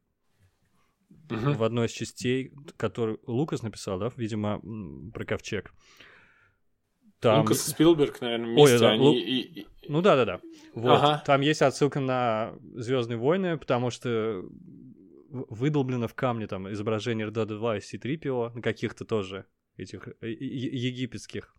[1.30, 1.54] Мгм.
[1.54, 4.62] в одной из частей, который Лукас написал, да, видимо,
[5.14, 5.74] про ковчег.
[7.20, 7.42] Там...
[7.42, 8.80] Лукас и Спилберг, наверное, Ой, вместе.
[8.80, 10.42] да, они Лу- и- Ну да, да, да.
[10.76, 10.92] Вот.
[10.98, 11.24] Ага.
[11.26, 14.44] Там есть отсылка на Звездные войны, потому что
[15.30, 19.46] выдолблено в камне там изображение R2D2 и C3PO на каких-то тоже
[19.78, 21.56] этих э, египетских.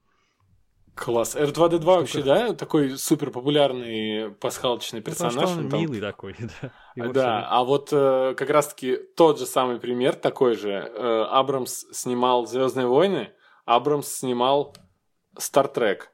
[0.94, 1.34] Класс.
[1.34, 5.48] R2D2 вообще, да, такой супер популярный пасхалочный Ну, потому персонаж.
[5.50, 6.70] что он он там- милый такой, да.
[6.94, 10.70] Его Да, а вот э, как раз-таки тот же самый пример, такой же.
[10.70, 13.30] Э, Абрамс снимал Звездные войны,
[13.64, 14.76] Абрамс снимал
[15.36, 16.10] Стартрек.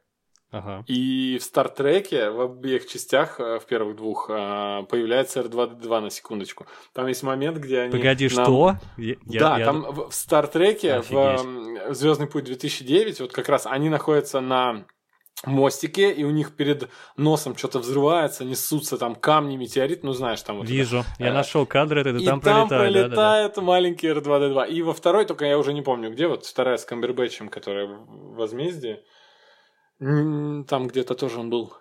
[0.53, 0.85] Ага.
[0.89, 6.67] И в Стартреке в обеих частях, э, в первых двух, э, появляется R2D2 на секундочку.
[6.93, 7.93] Там есть момент, где они...
[7.93, 8.75] Погоди, нам- что?
[8.97, 11.97] Я- да, я- там в, в Стартреке, в Офигеть.
[11.97, 14.87] Звездный путь 2009, вот как раз они находятся на
[15.47, 20.57] мостике, и у них перед носом что-то взрывается, несутся там камни, метеорит, ну знаешь, там
[20.57, 20.73] вот это.
[20.73, 21.05] Вижу.
[21.19, 22.95] Я Э, нашел кадр этот, и И там там пролетает.
[22.95, 23.15] да, да, да.
[23.17, 24.69] пролетает маленький R2D2.
[24.69, 28.35] И во второй, только я уже не помню, где, вот вторая с Камбербэтчем, которая в
[28.35, 29.01] возмездии.
[30.01, 31.75] Там где-то тоже он был.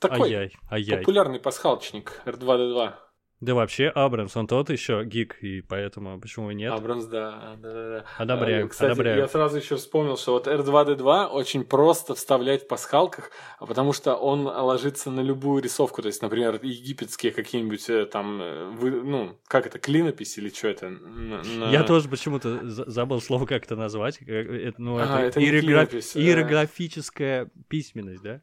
[0.00, 0.98] Такой Ай-яй, ай-яй.
[0.98, 2.94] популярный пасхалочник R2D2.
[3.42, 6.72] Да вообще, Абрамс, он тот еще гик, и поэтому почему и нет?
[6.72, 8.04] Абрамс, да, да, да, да.
[8.16, 9.18] Одобряем, А, Кстати, одобряем.
[9.18, 14.46] я сразу еще вспомнил, что вот R2D2 очень просто вставлять в пасхалках, потому что он
[14.46, 16.02] ложится на любую рисовку.
[16.02, 20.68] То есть, например, египетские какие-нибудь э, там, э, вы- ну, как это, клинопись или что
[20.68, 20.88] это?
[20.90, 24.18] На- Я тоже почему-то за- забыл слово, как это назвать.
[24.18, 28.40] Как- это, ну, А, это это иерограф- клинопись, иероглифическая письменность, да?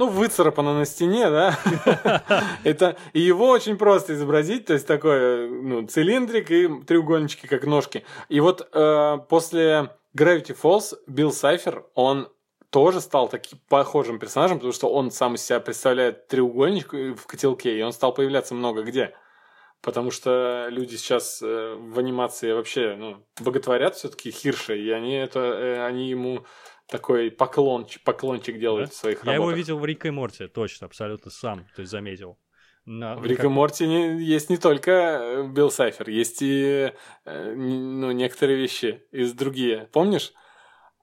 [0.00, 1.58] Ну, выцарапано на стене, да?
[2.64, 8.02] Это и его очень просто изобразить, то есть такой, ну, цилиндрик и треугольнички, как ножки.
[8.30, 12.28] И вот э, после Gravity Falls Билл Сайфер, он
[12.70, 17.26] тоже стал таким похожим персонажем, потому что он сам из себя представляет треугольничек э, в
[17.26, 19.14] котелке, и он стал появляться много где.
[19.82, 25.40] Потому что люди сейчас э, в анимации вообще ну, боготворят все-таки Хирша, и они, это,
[25.40, 26.46] э, они ему
[26.90, 28.94] такой поклончик, поклончик делают Да?
[28.94, 29.34] в своих Я работах.
[29.42, 32.38] его видел в Рике и Морте, точно, абсолютно сам, то есть заметил.
[32.86, 36.92] На- В Рик и как- Морти не- есть не только э, Билл Сайфер, есть и
[37.26, 39.88] э, ну, некоторые вещи из другие.
[39.92, 40.32] Помнишь?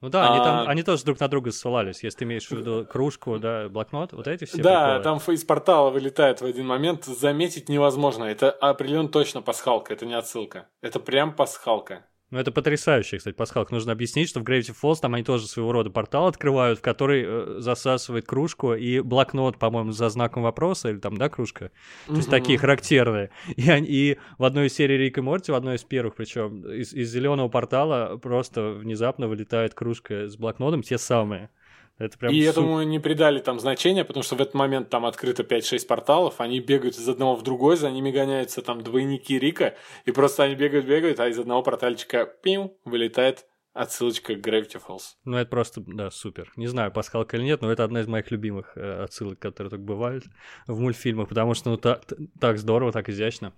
[0.01, 0.69] Ну да, они, там, А.
[0.69, 4.27] они тоже друг на друга ссылались, если ты имеешь в виду кружку, да, блокнот, вот
[4.27, 5.03] эти все да, приколы.
[5.25, 8.25] там из портала вылетает в один момент, заметить невозможно.
[8.25, 10.67] Это определенно точно пасхалка, это не отсылка.
[10.81, 12.05] Это прям пасхалка.
[12.29, 13.73] Ну, это потрясающе, кстати, пасхалка.
[13.73, 17.23] Нужно объяснить, что в Gravity Falls там они тоже своего рода портал открывают, в который
[17.25, 21.71] э, засасывает кружку и блокнот, по-моему, за знаком вопроса, или там, да, кружка?
[22.07, 23.29] То есть такие характерные.
[23.55, 26.69] И, они- и в одной из серий Рик и Морти, в одной из первых, причем
[26.69, 31.49] из, из зеленого портала просто внезапно вылетает кружка с блокнотом, те самые.
[31.97, 35.05] Это прям И су- этому не придали там значения, потому что в этот момент там
[35.05, 39.75] открыто 5-6 порталов, они бегают из одного в другой, за ними гоняются там двойники Рика,
[40.05, 45.01] и просто они бегают-бегают, а из одного портальчика пим, вылетает отсылочка к Gravity Falls.
[45.23, 46.51] Ну, это просто, да, супер.
[46.55, 49.81] Не знаю, пасхалка или нет, но это одна из моих любимых э, отсылок, которые так
[49.81, 50.23] бывают
[50.67, 53.53] в мультфильмах, потому что, ну, та- т- так здорово, так изящно.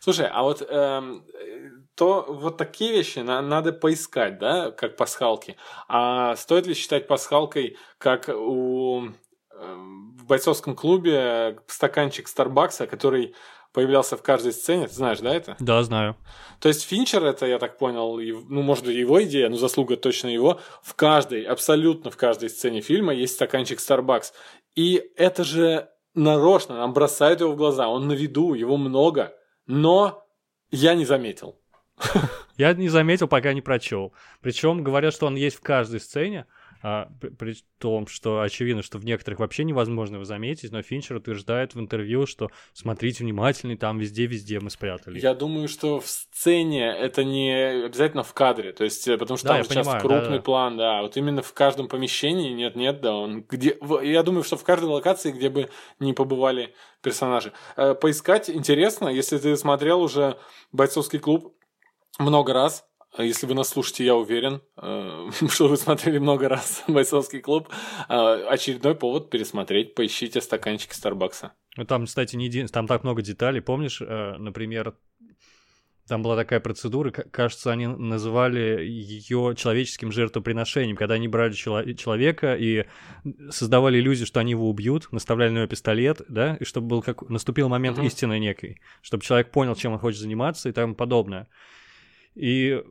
[0.00, 1.24] Слушай, а вот эм,
[1.96, 5.56] то вот такие вещи на- надо поискать, да, как пасхалки.
[5.88, 9.08] А стоит ли считать пасхалкой, как у
[9.58, 13.34] эм, в бойцовском клубе стаканчик Старбакса, который
[13.72, 15.56] появлялся в каждой сцене, ты знаешь, да, это?
[15.58, 16.16] Да, знаю.
[16.60, 20.60] То есть Финчер, это, я так понял, ну, может, его идея, но заслуга точно его.
[20.82, 24.32] В каждой, абсолютно в каждой сцене фильма есть стаканчик Starbucks.
[24.74, 27.88] И это же нарочно, нам бросают его в глаза.
[27.88, 29.34] Он на виду, его много.
[29.66, 30.26] Но
[30.70, 31.58] я не заметил.
[32.56, 34.12] Я не заметил, пока не прочел.
[34.40, 36.46] Причем говорят, что он есть в каждой сцене,
[36.82, 41.16] а, при, при том, что очевидно, что в некоторых вообще невозможно его заметить, но Финчер
[41.16, 45.18] утверждает в интервью, что смотрите внимательно, там везде-везде мы спрятали.
[45.18, 48.72] Я думаю, что в сцене это не обязательно в кадре.
[48.72, 50.42] То есть, э, потому что Да, там часто понимаю, крупный да-да.
[50.42, 51.02] план, да.
[51.02, 53.16] Вот именно в каждом помещении нет-нет, да.
[53.16, 53.76] Он где...
[54.02, 57.52] Я думаю, что в каждой локации, где бы не побывали персонажи.
[57.76, 60.38] Э, Поискать интересно, если ты смотрел уже
[60.72, 61.55] бойцовский клуб
[62.18, 62.84] много раз.
[63.18, 67.68] э, Если вы нас слушаете, я уверен, э, что вы смотрели много раз бойцовский клуб.
[68.08, 69.94] Э, Очередной повод пересмотреть.
[69.94, 71.52] Поищите стаканчики Старбакса.
[71.76, 73.60] Ну, там, кстати, не един- там так много деталей.
[73.60, 74.94] Помнишь, э, например,
[76.08, 82.54] там была такая процедура, кажется, они называли ее человеческим жертвоприношением, когда они брали чело- человека
[82.54, 82.84] и
[83.50, 87.28] создавали иллюзию, что они его убьют, наставляли на него пистолет, да, и чтобы был как
[87.28, 88.06] наступил момент Мгм.
[88.06, 91.48] истины некой, чтобы человек понял, чем он хочет заниматься и тому подобное.
[92.36, 92.82] И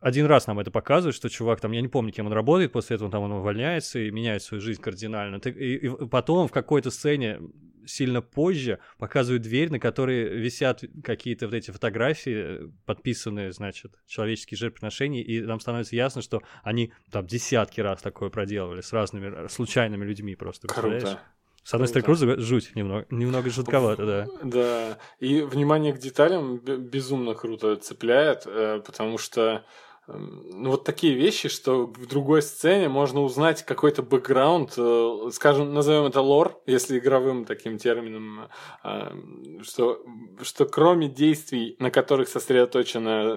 [0.00, 2.96] один раз нам это показывают, что чувак там, я не помню, кем он работает, после
[2.96, 5.36] этого там он увольняется и меняет свою жизнь кардинально.
[5.36, 7.38] И, и потом в какой-то сцене
[7.86, 15.22] сильно позже показывают дверь, на которой висят какие-то вот эти фотографии, подписанные, значит, человеческие жертвоприношения,
[15.22, 20.34] и нам становится ясно, что они там десятки раз такое проделывали с разными случайными людьми
[20.34, 20.68] просто.
[20.68, 21.20] Круто.
[21.64, 22.40] С одной стороны, Круто.
[22.40, 24.26] жуть немного, немного жутковато, да.
[24.42, 29.64] Да, и внимание к деталям безумно круто цепляет, э, потому что
[30.08, 35.72] эм, ну, вот такие вещи, что в другой сцене можно узнать какой-то бэкграунд, э, скажем,
[35.72, 38.48] назовем это лор, если игровым таким термином,
[38.82, 39.12] э,
[39.62, 40.04] что,
[40.42, 43.36] что кроме действий, на которых сосредоточена,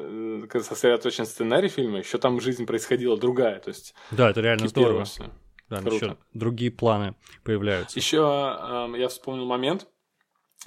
[0.52, 5.04] э, сосредоточен сценарий фильма, еще там жизнь происходила другая, то есть Да, это реально здорово.
[5.06, 5.26] всё.
[5.70, 5.96] Да, Круто.
[5.96, 7.98] еще другие планы появляются.
[7.98, 9.88] Еще эм, я вспомнил момент.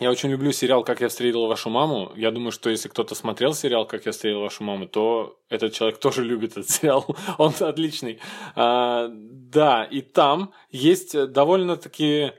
[0.01, 2.13] Я очень люблю сериал «Как я встретил вашу маму».
[2.15, 5.99] Я думаю, что если кто-то смотрел сериал «Как я встретил вашу маму», то этот человек
[6.01, 7.05] тоже любит этот сериал.
[7.39, 8.21] Он отличный.
[8.55, 12.33] А, да, и там есть довольно-таки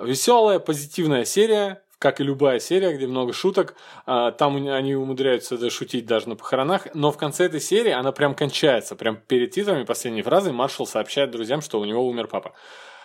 [0.00, 3.76] веселая, позитивная серия, как и любая серия, где много шуток.
[4.06, 6.92] А, Там они умудряются шутить даже на похоронах.
[6.94, 8.96] Но в конце этой серии она прям кончается.
[8.96, 12.54] Прям перед титрами последней фразы маршал сообщает друзьям, что у него умер папа.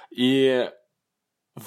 [0.10, 0.67] И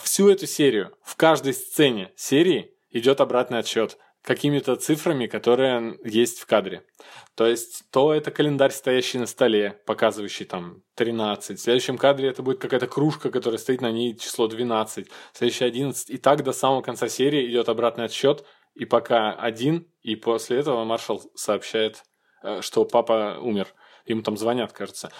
[0.02, 6.46] всю эту серию, в каждой сцене серии идет обратный отсчет какими-то цифрами, которые есть в
[6.46, 6.84] кадре.
[7.34, 11.58] То есть, то это календарь, стоящий на столе, показывающий там 13.
[11.58, 15.08] В следующем кадре это будет какая-то кружка, которая стоит на ней число 12.
[15.08, 16.10] В следующий 11.
[16.10, 18.44] И так до самого конца серии идет обратный отсчет.
[18.74, 22.02] И пока один, и после этого маршал сообщает,
[22.42, 23.68] э, что папа умер.
[24.04, 25.10] Ему там звонят, кажется.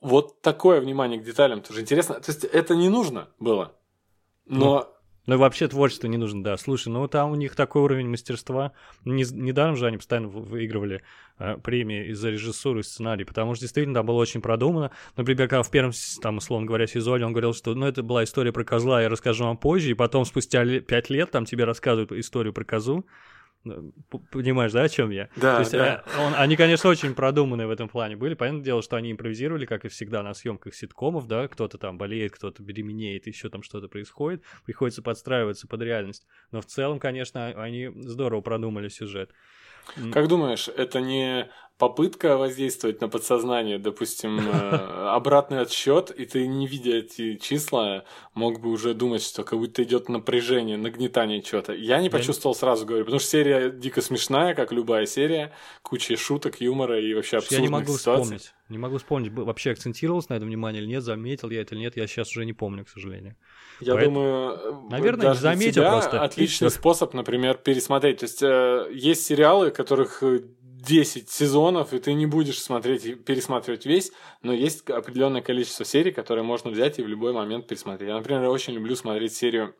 [0.00, 2.20] Вот такое внимание к деталям тоже интересно.
[2.20, 3.76] То есть это не нужно было.
[4.44, 4.92] Но
[5.30, 6.56] Ну и вообще творчество не нужно, да.
[6.56, 8.72] Слушай, ну там у них такой уровень мастерства.
[9.04, 11.02] Не, недаром же они постоянно вы- выигрывали
[11.38, 14.90] э, премии из-за режиссуры и сценарий, потому что действительно там было очень продумано.
[15.16, 18.50] Например, когда в первом, там, условно говоря, сезоне он говорил, что ну это была история
[18.50, 22.52] про козла, я расскажу вам позже, и потом спустя пять лет там тебе рассказывают историю
[22.52, 23.06] про козу.
[23.62, 23.92] Ну,
[24.30, 25.28] Понимаешь, да, о чем я?
[25.36, 26.02] Да, То есть, да.
[26.06, 28.32] э, он- они, конечно, очень продуманные в этом плане были.
[28.34, 32.32] Понятное дело, что они импровизировали, как и всегда на съемках ситкомов, да, кто-то там болеет,
[32.32, 36.26] кто-то беременеет, еще там что-то происходит, приходится подстраиваться под реальность.
[36.52, 39.30] Но в целом, конечно, они здорово продумали сюжет.
[40.12, 44.76] Как думаешь, это не попытка воздействовать на подсознание, допустим, э,
[45.08, 49.82] обратный отсчет, и ты, не видя эти числа, мог бы уже думать, что как будто
[49.82, 51.72] идет напряжение, нагнетание чего-то.
[51.72, 56.60] Я не почувствовал сразу, говорю, потому что серия дико смешная, как любая серия, куча шуток,
[56.60, 58.22] юмора и вообще абсурдных Я не могу ситуаций.
[58.24, 58.52] вспомнить.
[58.68, 61.96] Не могу вспомнить, вообще акцентировался на этом внимание или нет, заметил я это или нет,
[61.96, 63.34] я сейчас уже не помню, к сожалению.
[63.80, 68.18] Я Поэт- думаю, Наверное, даже заметил тебя просто, Отличный способ, например, пересмотреть.
[68.18, 70.42] То есть э, есть сериалы, которых э,
[70.82, 74.12] 10 сезонов, и ты не будешь смотреть пересматривать весь,
[74.42, 78.08] но есть определенное количество серий, которые можно взять и в любой момент пересмотреть.
[78.08, 79.74] Я, например, очень люблю смотреть серию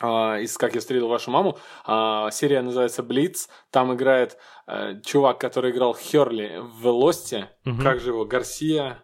[0.00, 1.58] а, из «Как я встретил вашу маму».
[1.84, 3.48] А, серия называется «Блиц».
[3.70, 7.50] Там играет э, чувак, который играл Херли в «Лосте».
[7.64, 7.82] Мгм.
[7.82, 8.24] Как же его?
[8.24, 9.03] Гарсия...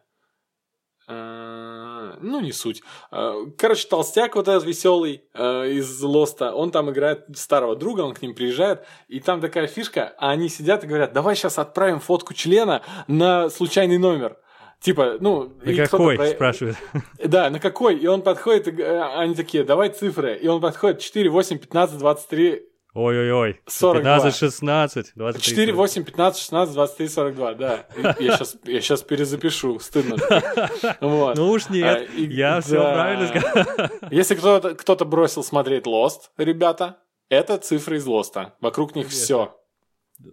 [1.10, 2.82] Э, Ну, не суть.
[3.10, 8.14] Э, Короче, толстяк вот этот веселый э, из Лоста, он там играет старого друга, он
[8.14, 12.00] к ним приезжает, и там такая фишка, а они сидят и говорят, давай сейчас отправим
[12.00, 14.36] фотку члена на случайный номер.
[14.80, 15.52] Типа, ну...
[15.62, 16.76] На какой, про- спрашивает.
[17.22, 17.96] Да, на какой?
[17.98, 20.36] И он подходит, и, они такие, давай цифры.
[20.36, 22.62] И он подходит 4, 8, 15, 23,
[22.94, 23.60] Ой-ой-ой.
[23.66, 24.16] 42.
[24.16, 25.50] 15, 16, 23.
[25.50, 27.86] 4, 8, 15, 16, 23, 42, да.
[28.18, 30.16] Я сейчас, я сейчас перезапишу, стыдно.
[31.00, 31.36] Вот.
[31.36, 32.92] Ну уж А, нет, и- я все да.
[32.94, 33.88] правильно сказал.
[34.10, 36.96] Если кто-то кто бросил смотреть Lost, ребята,
[37.28, 38.54] это цифры из Лоста.
[38.60, 39.24] Вокруг них Конечно.
[39.24, 39.56] все.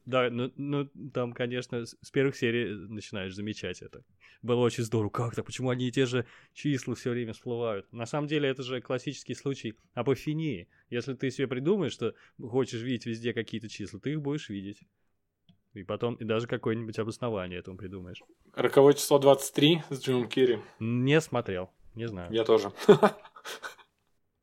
[0.05, 4.03] Да, ну, ну там, конечно, с первых серий начинаешь замечать это.
[4.41, 5.09] Было очень здорово.
[5.09, 5.45] Как так?
[5.45, 7.91] Почему они и те же числа все время всплывают?
[7.93, 10.67] На самом деле, это же классический случай апофении.
[10.89, 14.81] Если ты себе придумаешь, что хочешь видеть везде какие-то числа, ты их будешь видеть.
[15.73, 18.21] И потом, и даже какое-нибудь обоснование этому придумаешь.
[18.53, 20.59] Роковое число 23 с Джимом Керри.
[20.79, 22.33] Не смотрел, не знаю.
[22.33, 22.71] Я тоже.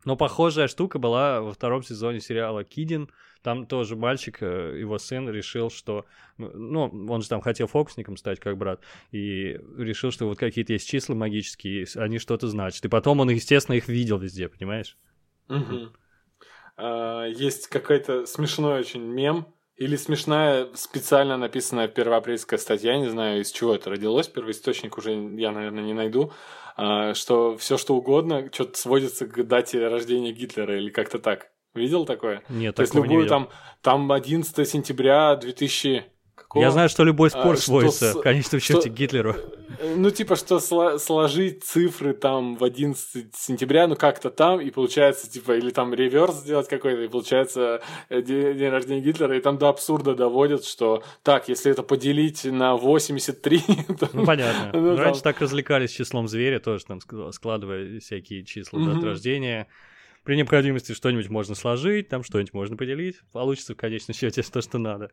[0.04, 3.10] Но похожая штука была во втором сезоне сериала Кидин.
[3.42, 6.06] Там тоже мальчик, э, его сын, решил, что...
[6.38, 8.80] Ну, он же там хотел фокусником стать, как брат.
[9.12, 12.84] И решил, что вот какие-то есть числа магические, они что-то значат.
[12.84, 14.96] И потом он, естественно, их видел везде, понимаешь?
[16.76, 23.50] А, Есть какой-то смешной очень мем, или смешная специально написанная первоапрельская статья, не знаю, из
[23.50, 26.32] чего это родилось, первоисточник уже я, наверное, не найду,
[26.76, 31.50] а, что все что угодно что-то сводится к дате рождения Гитлера или как-то так.
[31.74, 32.44] Видел такое?
[32.48, 33.36] Нет, То есть такого не любую видел.
[33.36, 33.48] там,
[33.82, 36.04] там 11 сентября 2000...
[36.34, 36.62] Какого?
[36.62, 39.34] Я знаю, что любой А, спор что сводится с- в конечном что- счете к Гитлеру.
[39.78, 44.70] Э, Ну, типа, что сло- сложить цифры там в 11 сентября, ну, как-то там, и
[44.70, 49.40] получается, типа, или там реверс сделать какой-то, и получается э, де- день рождения Гитлера, и
[49.40, 53.60] там до абсурда доводят, что так, если это поделить на 83,
[53.98, 54.70] то- Ну, понятно.
[54.74, 58.96] Ну, Ну, там- Раньше так развлекались числом зверя, тоже там ск- складывая всякие числа дат
[58.96, 59.04] Мгм.
[59.04, 59.68] рождения.
[60.24, 63.16] При необходимости что-нибудь можно сложить, там что-нибудь можно поделить.
[63.32, 65.10] Получится в конечном счете то, что надо.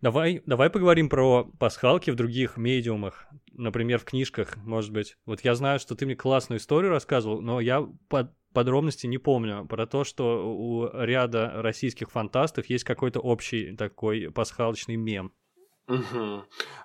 [0.00, 5.16] Давай, давай поговорим про пасхалки в других медиумах, например, в книжках, может быть.
[5.26, 9.64] Вот я знаю, что ты мне классную историю рассказывал, но я под подробности не помню
[9.66, 15.32] про то, что у ряда российских фантастов есть какой-то общий такой пасхалочный мем.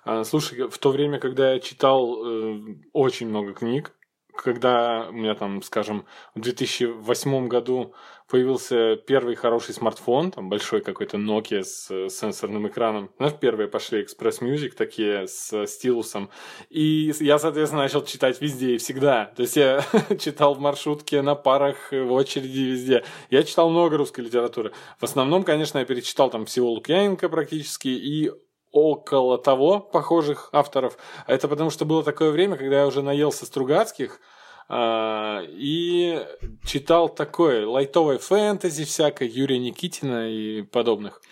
[0.04, 2.60] А, Слушай, в то время, когда я читал э,
[2.92, 3.97] очень много книг,
[4.42, 7.94] когда у меня там, скажем, в 2008 году
[8.28, 13.10] появился первый хороший смартфон, там большой какой-то Nokia с э, сенсорным экраном.
[13.16, 16.28] Знаешь, первые пошли Express Music такие с э, стилусом.
[16.68, 19.32] И я, соответственно, начал читать везде и всегда.
[19.34, 19.82] То есть я
[20.18, 23.04] читал в маршрутке, на парах, э, в очереди везде.
[23.30, 24.72] Я читал много русской литературы.
[24.98, 28.30] В основном, конечно, я перечитал там всего Лукьяненко практически и
[28.72, 30.98] около того похожих авторов.
[31.26, 34.20] Это потому что было такое время, когда я уже наелся Стругацких
[34.68, 36.24] а, и
[36.64, 41.22] читал такое лайтовое фэнтези всякое, Юрия Никитина и подобных.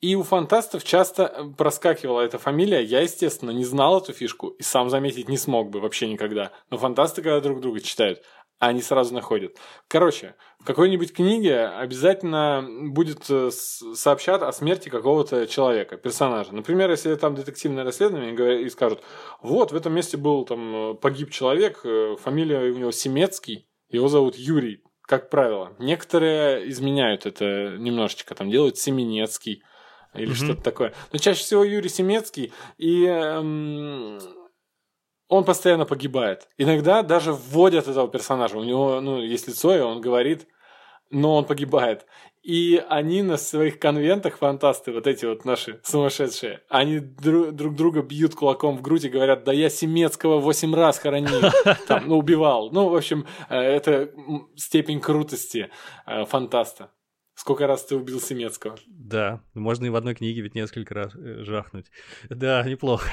[0.00, 2.80] И у фантастов часто проскакивала эта фамилия.
[2.84, 6.52] Я, естественно, не знал эту фишку и сам заметить не смог бы вообще никогда.
[6.70, 8.22] Но фантасты, когда друг друга читают,
[8.58, 9.56] они сразу находят.
[9.86, 16.52] Короче, в какой-нибудь книге обязательно будет э, сообщат о смерти какого-то человека, персонажа.
[16.54, 19.02] Например, если там детективное расследование и говорят- и скажут,
[19.42, 24.08] вот в этом месте был там э, погиб человек, э, фамилия у него Семецкий, его
[24.08, 25.74] зовут Юрий, как правило.
[25.78, 29.62] Некоторые изменяют это немножечко, там делают Семенецкий
[30.14, 30.34] или Мгм.
[30.34, 30.94] что-то такое.
[31.12, 34.18] Но чаще всего Юрий Семецкий, и эм,
[35.28, 36.48] он постоянно погибает.
[36.56, 38.58] Иногда даже вводят этого персонажа.
[38.58, 40.46] У него ну, есть лицо, и он говорит,
[41.10, 42.06] но он погибает.
[42.42, 48.00] И они на своих конвентах, фантасты, вот эти вот наши сумасшедшие, они дру- друг друга
[48.00, 51.50] бьют кулаком в грудь и говорят, да я Семецкого восемь раз хоронил,
[51.88, 52.70] там, ну, убивал.
[52.70, 54.10] Ну, в общем, э, это
[54.56, 55.68] степень крутости
[56.06, 56.90] э, фантаста.
[57.38, 58.76] Сколько раз ты убил Семецкого?
[58.88, 61.86] Да, можно и в одной книге ведь несколько раз э, жахнуть.
[62.28, 63.08] Да, неплохо.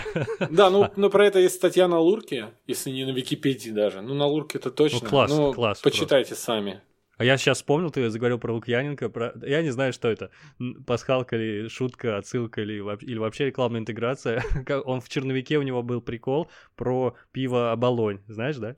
[0.49, 4.01] Да, ну, но про это есть статья на Лурке, если не на Википедии даже.
[4.01, 5.01] Ну, на Лурке это точно.
[5.03, 5.79] Ну, класс, ну, класс.
[5.79, 6.43] Почитайте просто.
[6.43, 6.81] сами.
[7.17, 9.31] А я сейчас вспомнил, ты заговорил про Лукьяненко, про...
[9.45, 10.31] я не знаю, что это,
[10.87, 12.73] пасхалка или шутка, отсылка или,
[13.05, 14.43] или вообще рекламная интеграция.
[14.85, 18.75] Он в черновике, у него был прикол про пиво Оболонь, знаешь, да?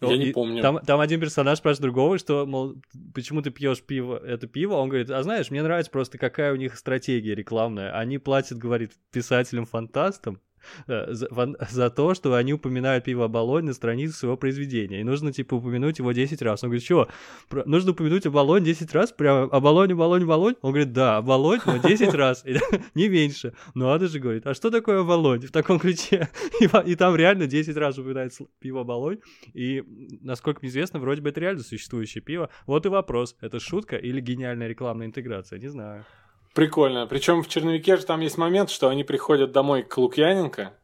[0.00, 0.62] Я не помню.
[0.62, 2.76] Там, там один персонаж спрашивает другого, что, мол,
[3.14, 4.74] почему ты пьешь пиво, это пиво?
[4.74, 7.96] Он говорит, а знаешь, мне нравится просто, какая у них стратегия рекламная.
[7.96, 10.40] Они платят, говорит, писателям-фантастам,
[10.86, 11.28] за,
[11.70, 15.00] за то, что они упоминают пиво Болонь на странице своего произведения.
[15.00, 16.62] И нужно, типа, упомянуть его 10 раз.
[16.62, 17.08] Он говорит, что,
[17.50, 19.12] нужно упомянуть Оболонь 10 раз?
[19.12, 20.54] Прямо Оболонь, Оболонь, Оболонь?
[20.62, 22.44] Он говорит, да, Оболонь, но 10 раз,
[22.94, 23.54] не меньше.
[23.74, 26.28] Ну, надо же, говорит, а что такое Оболонь в таком ключе?
[26.86, 29.18] И там реально 10 раз упоминается пиво Оболонь.
[29.54, 29.82] И,
[30.20, 32.50] насколько мне известно, вроде бы это реально существующее пиво.
[32.66, 35.58] Вот и вопрос, это шутка или гениальная рекламная интеграция?
[35.58, 36.04] Не знаю.
[36.54, 37.06] Прикольно.
[37.06, 40.74] Причем в черновике же там есть момент, что они приходят домой к Лукьяненко.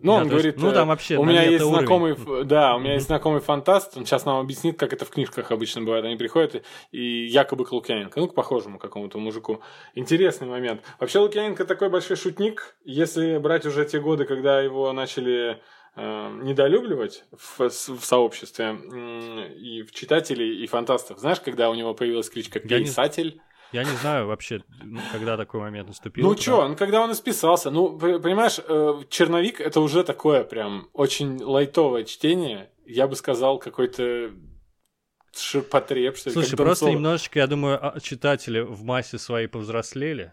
[0.00, 1.78] Ну, да, он говорит, есть, ну там вообще у меня есть уровень.
[1.78, 2.94] знакомый, да, у меня mm-hmm.
[2.94, 6.04] есть знакомый фантаст, он сейчас нам объяснит, как это в книжках обычно бывает.
[6.04, 6.62] Они приходят
[6.92, 9.62] и якобы к Лукьяненко, ну, к похожему какому-то мужику.
[9.94, 10.82] Интересный момент.
[11.00, 15.62] Вообще Лукьяненко такой большой шутник, если брать уже те годы, когда его начали
[15.96, 21.18] э, недолюбливать в, в сообществе э, и в читателей, и фантастов.
[21.20, 23.40] Знаешь, когда у него появилась кличка «Писатель»?
[23.72, 26.26] Я не знаю вообще, ну, когда такой момент наступил.
[26.26, 27.70] Ну что, ну когда он исписался.
[27.70, 32.70] Ну, понимаешь, э, черновик это уже такое прям очень лайтовое чтение.
[32.86, 34.30] Я бы сказал, какой-то
[35.34, 36.34] ширпотреб, что ли.
[36.34, 40.32] Слушай, просто немножечко, я думаю, а, читатели в массе своей повзрослели.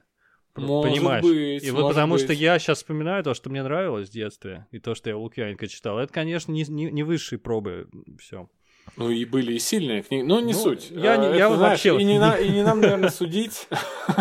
[0.56, 1.24] Может Понимаешь?
[1.24, 1.64] быть.
[1.64, 2.24] И вот потому быть.
[2.24, 5.68] что я сейчас вспоминаю то, что мне нравилось в детстве, и то, что я Лукьяненко
[5.68, 5.98] читал.
[5.98, 7.88] Это, конечно, не, не, не высшие пробы
[8.20, 8.48] все.
[8.96, 10.92] Ну и были и сильные книги, но не ну, суть.
[10.92, 12.00] Я, а, я это, знаешь, вообще...
[12.00, 13.68] И не, на, и не нам, наверное, судить,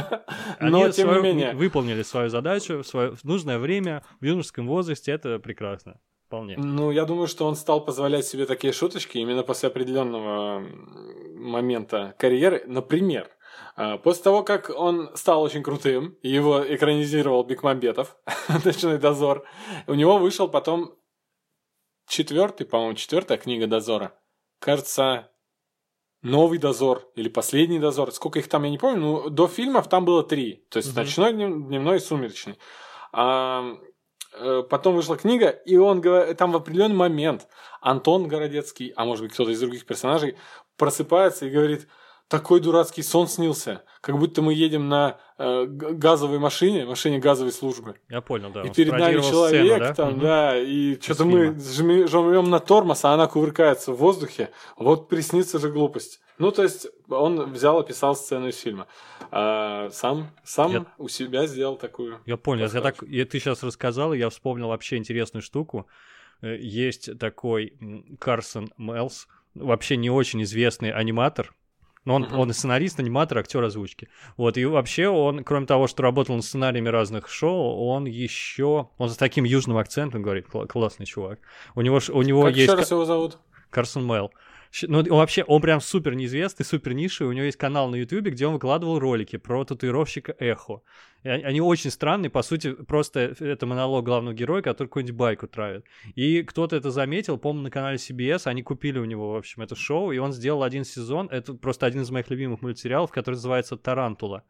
[0.60, 1.52] но тем не менее.
[1.52, 6.00] выполнили свою задачу в нужное время, в юношеском возрасте, это прекрасно.
[6.26, 6.56] Вполне.
[6.56, 10.64] Ну, я думаю, что он стал позволять себе такие шуточки именно после определенного
[11.34, 12.62] момента карьеры.
[12.66, 13.28] Например,
[13.76, 18.16] а, После того, как он стал очень крутым, его экранизировал Бекмамбетов,
[18.64, 19.44] «Ночной дозор»,
[19.86, 20.94] у него вышел потом
[22.06, 24.12] четвертый, по-моему, четвертая книга «Дозора»,
[24.62, 25.30] кажется,
[26.22, 28.12] новый дозор или последний дозор.
[28.12, 29.00] Сколько их там, я не помню.
[29.00, 30.64] Но до фильмов там было три.
[30.70, 31.00] То есть угу.
[31.00, 32.58] ночной, дневной и сумеречный.
[33.12, 33.76] А,
[34.70, 36.00] потом вышла книга, и он
[36.36, 37.48] там в определенный момент
[37.80, 40.36] Антон Городецкий, а может быть кто-то из других персонажей,
[40.76, 41.88] просыпается и говорит–
[42.28, 47.96] такой дурацкий сон снился, как будто мы едем на э, газовой машине, машине газовой службы.
[48.08, 48.62] Я понял, да.
[48.62, 49.94] И перед нами человек сцену, да?
[49.94, 50.20] там, угу.
[50.20, 54.50] да, и что-то мы жмем на тормоз, а она кувыркается в воздухе.
[54.76, 56.20] Вот приснится же глупость.
[56.38, 58.86] Ну, то есть он взял, описал сцену из фильма.
[59.30, 60.86] А сам, сам я...
[60.98, 62.20] у себя сделал такую.
[62.26, 62.68] Я понял.
[62.72, 65.86] Я так, и ты сейчас рассказал, и я вспомнил вообще интересную штуку.
[66.40, 67.78] Э, есть такой
[68.18, 71.54] Карсон Мелс, вообще не очень известный аниматор,
[72.04, 72.36] но он, uh-huh.
[72.36, 74.08] он и сценарист, аниматор, актер озвучки.
[74.36, 78.88] Вот, и вообще он, кроме того, что работал над сценариями разных шоу, он еще...
[78.98, 81.38] Он с таким южным акцентом говорит, классный чувак.
[81.74, 82.68] У него, у него как есть...
[82.68, 83.38] Как раз его зовут?
[83.70, 84.32] Карсон Мэл.
[84.82, 87.30] Ну, вообще, он прям супер неизвестный, супер нишевый.
[87.30, 90.80] У него есть канал на Ютубе, где он выкладывал ролики про татуировщика Эхо.
[91.24, 95.84] И они очень странные, по сути, просто это монолог главного героя, который какую-нибудь байку травит.
[96.14, 99.76] И кто-то это заметил, по-моему, на канале CBS, они купили у него, в общем, это
[99.76, 103.76] шоу, и он сделал один сезон, это просто один из моих любимых мультсериалов, который называется
[103.76, 104.44] «Тарантула».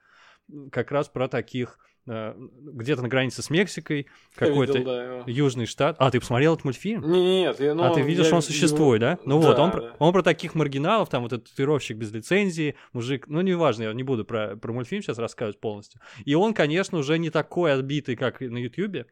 [0.70, 5.96] Как раз про таких где-то на границе с Мексикой, какой-то да, южный штат.
[5.98, 7.08] А, ты посмотрел этот мультфильм?
[7.10, 9.12] Нет, я, ну, А ты видишь, я, он существует, его...
[9.12, 9.18] да?
[9.24, 9.76] Ну да, вот, он, да.
[9.76, 13.92] про, он про таких маргиналов, там вот этот татуировщик без лицензии, мужик, ну неважно, я
[13.92, 16.00] не буду про, про мультфильм сейчас рассказывать полностью.
[16.24, 19.06] И он, конечно, уже не такой отбитый, как на Ютьюбе.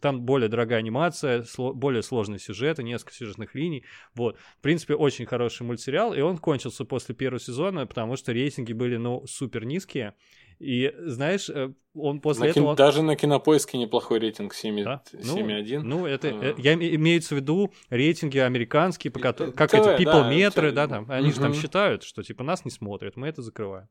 [0.00, 3.84] Там более дорогая анимация, сло, более сложные сюжеты, несколько сюжетных линий.
[4.14, 4.38] Вот.
[4.58, 8.96] В принципе, очень хороший мультсериал, и он кончился после первого сезона, потому что рейтинги были,
[8.96, 10.14] ну, супер низкие.
[10.58, 12.76] И знаешь, э, он после на этого...
[12.76, 14.84] Даже на кинопоиске неплохой рейтинг 7,1.
[14.84, 15.02] Да?
[15.12, 16.28] Ну, ну, это...
[16.28, 16.54] А.
[16.58, 19.52] Я имеется в виду рейтинги американские, по которым...
[19.52, 21.06] Как ТВ, эти people да, метры, да, там.
[21.10, 21.34] Они угу.
[21.34, 23.88] же там считают, что типа нас не смотрят, мы это закрываем.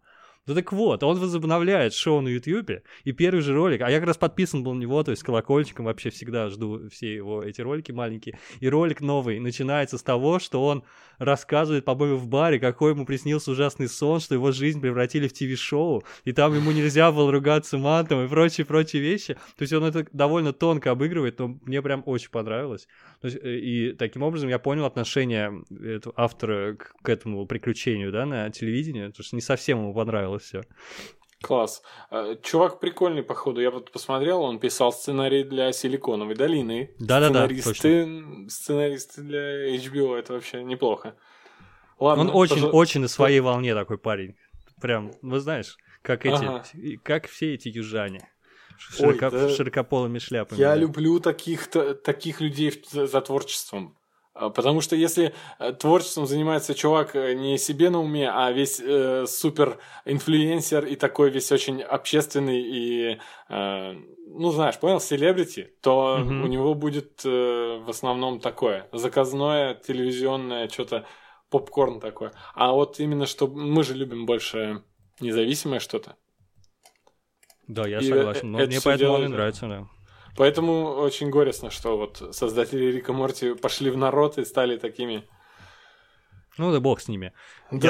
[0.48, 4.08] Ну так вот, он возобновляет шоу на Ютьюбе, и первый же ролик, а я как
[4.08, 7.92] раз подписан был на него, то есть колокольчиком вообще всегда жду все его эти ролики
[7.92, 10.84] маленькие, и ролик новый начинается с того, что он
[11.18, 16.04] рассказывает, по-моему, в баре, какой ему приснился ужасный сон, что его жизнь превратили в ТВ-шоу,
[16.24, 19.34] и там ему нельзя было ругаться матом и прочие-прочие вещи.
[19.58, 22.88] То есть он это довольно тонко обыгрывает, но мне прям очень понравилось.
[23.24, 25.64] Есть, э, и таким образом я понял отношение
[26.16, 30.64] автора к, к этому приключению, да, на телевидении, потому что не совсем ему понравилось все.
[31.42, 31.84] Класс.
[32.10, 33.62] А, чувак прикольный, походу.
[33.62, 36.96] Я вот посмотрел, он писал сценарий для Силиконовой долины.
[37.00, 41.16] Да-да-да, Сценаристы, сценаристы для HBO, это вообще неплохо.
[42.00, 42.76] Ладно, он очень, пожал...
[42.76, 44.36] очень на своей волне такой парень.
[44.82, 46.64] Прям, вы знаешь, как эти, ага.
[47.04, 48.30] как все эти южане.
[48.78, 49.50] Широко, Ой, да...
[49.50, 50.60] Широкополыми шляпами.
[50.60, 50.76] Я да.
[50.76, 53.97] люблю таких, таких людей за творчеством.
[54.40, 58.80] А, потому что если э, творчеством занимается чувак э, не себе на уме, а весь
[58.80, 63.20] э, супер инфлюенсер и такой весь очень общественный и,
[63.50, 63.94] э,
[64.28, 66.44] ну знаешь, понял, селебрити, то mm-hmm.
[66.44, 71.06] у него будет э, в основном такое заказное телевизионное что-то
[71.50, 72.30] попкорн такой.
[72.54, 74.84] А вот именно что мы же любим больше
[75.20, 76.16] независимое что-то.
[77.68, 78.52] Да, я и согласен.
[78.52, 79.88] Но мне поэтому он и нравится, да.
[80.38, 85.24] Поэтому очень горестно, что вот создатели Рика Морти пошли в народ и стали такими
[86.58, 87.34] ну да бог с ними.
[87.72, 87.88] Да.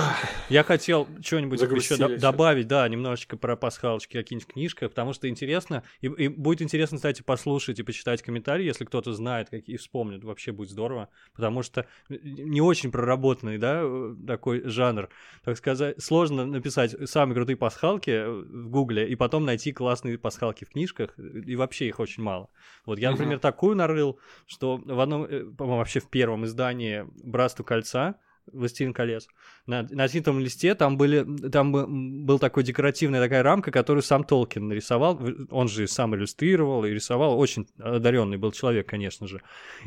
[0.49, 5.29] Я, я хотел что-нибудь еще до- добавить, да, немножечко про пасхалочки какие-нибудь книжках, потому что
[5.29, 9.77] интересно, и, и будет интересно, кстати, послушать и почитать комментарии, если кто-то знает какие, и
[9.77, 13.83] вспомнит, вообще будет здорово, потому что не очень проработанный, да,
[14.25, 15.09] такой жанр,
[15.43, 20.69] так сказать, сложно написать самые крутые пасхалки в гугле и потом найти классные пасхалки в
[20.69, 22.49] книжках, и вообще их очень мало.
[22.85, 27.63] Вот я, например, такую нарыл, что в одном, э, по-моему, вообще в первом издании «Братство
[27.63, 28.15] кольца»,
[28.51, 29.27] «Властелин колец».
[29.65, 34.67] На, на титульном листе там, были, там был такой декоративная такая рамка, которую сам Толкин
[34.67, 35.19] нарисовал.
[35.51, 37.39] Он же сам иллюстрировал и рисовал.
[37.39, 39.41] Очень одаренный был человек, конечно же.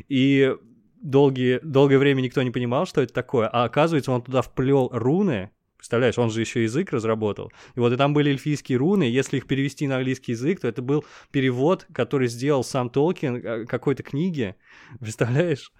[0.07, 0.55] И
[1.01, 3.47] долгие, долгое время никто не понимал, что это такое.
[3.47, 5.51] А оказывается, он туда вплел руны,
[5.81, 7.51] Представляешь, он же еще язык разработал.
[7.73, 9.01] И вот и там были эльфийские руны.
[9.01, 13.65] Если их перевести на английский язык, то это был перевод, который сделал сам Толкин э,
[13.65, 14.55] какой-то книги.
[14.99, 15.73] Представляешь?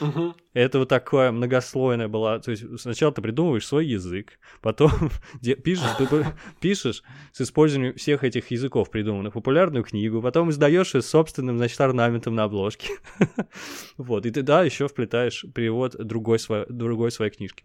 [0.00, 0.34] Угу.
[0.54, 2.38] Это вот такое многослойное было.
[2.40, 4.90] То есть сначала ты придумываешь свой язык, потом
[5.64, 5.96] пишешь,
[6.60, 12.34] пишешь с использованием всех этих языков придуманных популярную книгу, потом издаешь ее собственным, значит, орнаментом
[12.34, 12.98] на обложке.
[13.96, 17.64] вот, и ты, да, еще вплетаешь перевод другой, своей, другой своей книжки.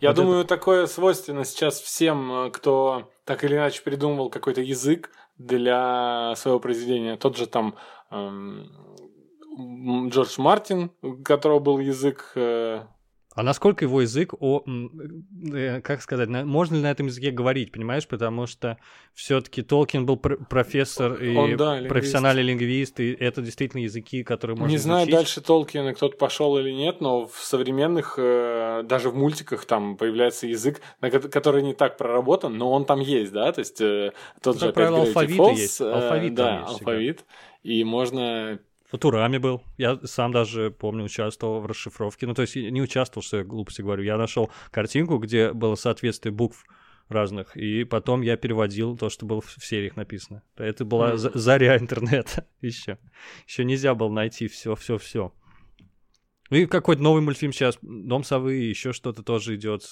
[0.00, 0.48] Я вот думаю, это...
[0.48, 7.16] такое свойственно сейчас всем, кто так или иначе придумывал какой-то язык для своего произведения.
[7.16, 7.76] Тот же там
[8.10, 8.70] эм,
[9.58, 12.82] Джордж Мартин, у которого был язык э,
[13.32, 14.64] а насколько его язык, о,
[15.54, 18.06] э, как сказать, можно ли на этом языке говорить, понимаешь?
[18.08, 18.76] Потому что
[19.14, 24.56] все-таки Толкин был пр- профессор и Он, да, профессиональный лингвист, и это действительно языки, которые
[24.56, 25.14] можно Не знаю изучить.
[25.14, 30.48] дальше Толкина, кто-то пошел или нет, но в современных, э, даже в мультиках там появляется
[30.48, 33.52] язык, который не так проработан, но он там есть, да?
[33.52, 35.80] То есть тот ну, же опять алфавит есть.
[35.80, 37.18] Алфавит да, есть алфавит.
[37.18, 37.32] Всегда.
[37.62, 38.58] И можно
[38.90, 39.62] Футурами был.
[39.78, 42.26] Я сам даже, помню, участвовал в расшифровке.
[42.26, 44.02] Ну, то есть не участвовал, что я глупости говорю.
[44.02, 46.64] Я нашел картинку, где было соответствие букв
[47.08, 50.42] разных, и потом я переводил то, что было в сериях написано.
[50.56, 51.32] Это была mm-hmm.
[51.34, 52.98] заря интернета еще.
[53.46, 55.32] Еще нельзя было найти все, все, все.
[56.50, 59.84] Ну и какой-то новый мультфильм сейчас, Дом совы, еще что-то тоже идет.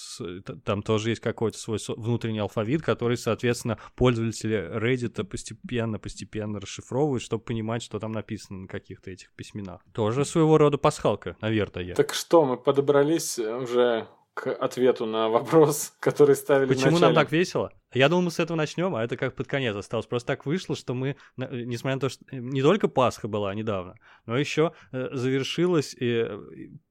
[0.65, 7.81] Там тоже есть какой-то свой внутренний алфавит, который, соответственно, пользователи Reddit постепенно-постепенно расшифровывают, чтобы понимать,
[7.81, 9.81] что там написано на каких-то этих письменах.
[9.93, 11.95] Тоже своего рода пасхалка, наверное.
[11.95, 14.07] Так что, мы подобрались уже
[14.39, 17.73] к ответу на вопрос, который ставили Почему нам так весело?
[17.93, 20.05] Я думал, мы с этого начнем, а это как под конец осталось.
[20.05, 24.37] Просто так вышло, что мы, несмотря на то, что не только Пасха была недавно, но
[24.37, 26.39] еще э, завершилась э,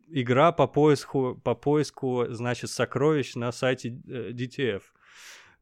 [0.09, 4.83] игра по поиску, по поиску, значит, сокровищ на сайте э, DTF.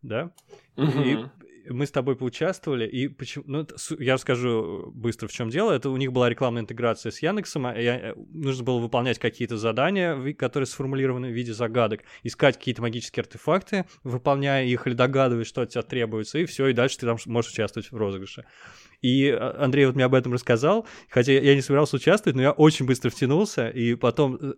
[0.02, 0.32] Да?
[0.76, 1.00] Угу.
[1.02, 1.24] И
[1.68, 3.44] мы с тобой поучаствовали, и почему...
[3.46, 3.66] Ну,
[3.98, 5.72] я расскажу быстро, в чем дело.
[5.72, 10.32] Это у них была рекламная интеграция с Яндексом, и э, нужно было выполнять какие-то задания,
[10.34, 15.70] которые сформулированы в виде загадок, искать какие-то магические артефакты, выполняя их или догадываясь, что от
[15.70, 18.44] тебя требуется, и все, и дальше ты там можешь участвовать в розыгрыше.
[19.06, 22.50] И а, Андрей вот мне об этом рассказал, хотя я не собирался участвовать, но я
[22.50, 24.54] очень быстро втянулся, и потом э,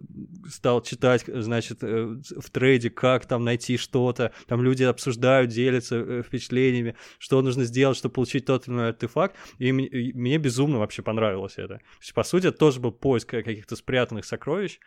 [0.49, 6.23] стал читать, значит, э, в трейде, как там найти что-то, там люди обсуждают, делятся э,
[6.23, 11.59] впечатлениями, что нужно сделать, чтобы получить тот или иной артефакт, и мне безумно вообще понравилось
[11.59, 11.77] это.
[11.77, 14.79] То есть, по сути, это тоже был поиск каких-то спрятанных сокровищ,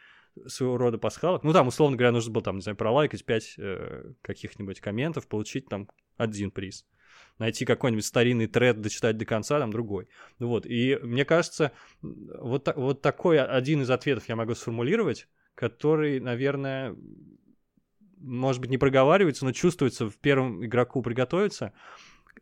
[0.48, 1.44] своего рода пасхалок.
[1.44, 5.68] Ну, там, условно говоря, нужно было, там, не знаю, пролайкать 5 э, каких-нибудь комментов, получить
[5.68, 5.88] там
[6.18, 6.86] один приз.
[7.42, 10.08] Найти какой-нибудь старинный тред, дочитать до конца, там другой.
[10.38, 11.72] Вот, и мне кажется,
[12.04, 16.96] вот, вот такой один из ответов я могу сформулировать, который, наверное,
[18.20, 21.74] может быть, не проговаривается, но чувствуется в первом игроку приготовиться.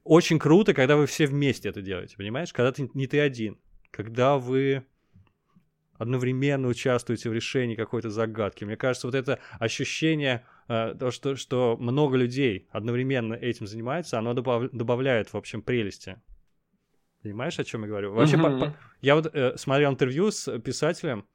[0.04, 2.52] Очень круто, когда вы все вместе это делаете, понимаешь?
[2.52, 3.58] Когда ты не ты один.
[3.92, 4.86] Когда вы
[6.00, 8.64] одновременно участвуете в решении какой-то загадки.
[8.64, 14.34] Мне кажется, вот это ощущение, э, то, что, что много людей одновременно этим занимается, оно
[14.34, 16.20] добав, добавляет, в общем, прелести.
[17.22, 18.14] Понимаешь, о чем я говорю?
[18.14, 18.60] Вообще, mm-hmm.
[18.60, 21.26] по, по, я вот э, смотрел интервью с писателем,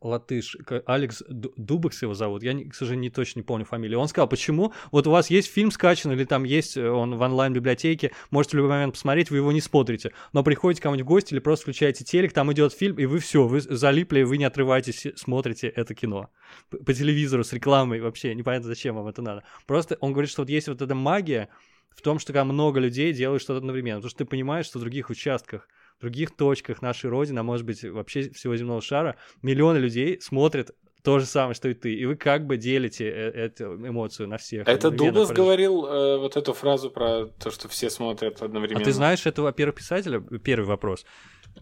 [0.00, 0.56] латыш,
[0.86, 3.98] Алекс Дубекс его зовут, я, к сожалению, не точно не помню фамилию.
[3.98, 7.20] Он сказал, почему вот у вас есть фильм скачан, или там есть э, он в
[7.20, 11.34] онлайн-библиотеке, можете в любой момент посмотреть, вы его не смотрите, но приходите кому-нибудь в гости
[11.34, 15.06] или просто включаете телек, там идет фильм, и вы все, вы залипли, вы не отрываетесь,
[15.16, 16.30] смотрите это кино.
[16.70, 19.44] По телевизору с рекламой вообще, непонятно, зачем вам это надо.
[19.66, 21.48] Просто он говорит, что вот есть вот эта магия
[21.90, 24.82] в том, что когда много людей делают что-то одновременно, потому что ты понимаешь, что в
[24.82, 25.68] других участках
[26.02, 30.72] других точках нашей Родины, а может быть вообще всего земного шара, миллионы людей смотрят
[31.02, 31.94] то же самое, что и ты.
[31.94, 34.68] И вы как бы делите э, эту эмоцию на всех.
[34.68, 38.80] Это Дубас говорил э, вот эту фразу про то, что все смотрят одновременно.
[38.80, 40.20] А ты знаешь этого первого писателя?
[40.20, 41.04] Первый вопрос.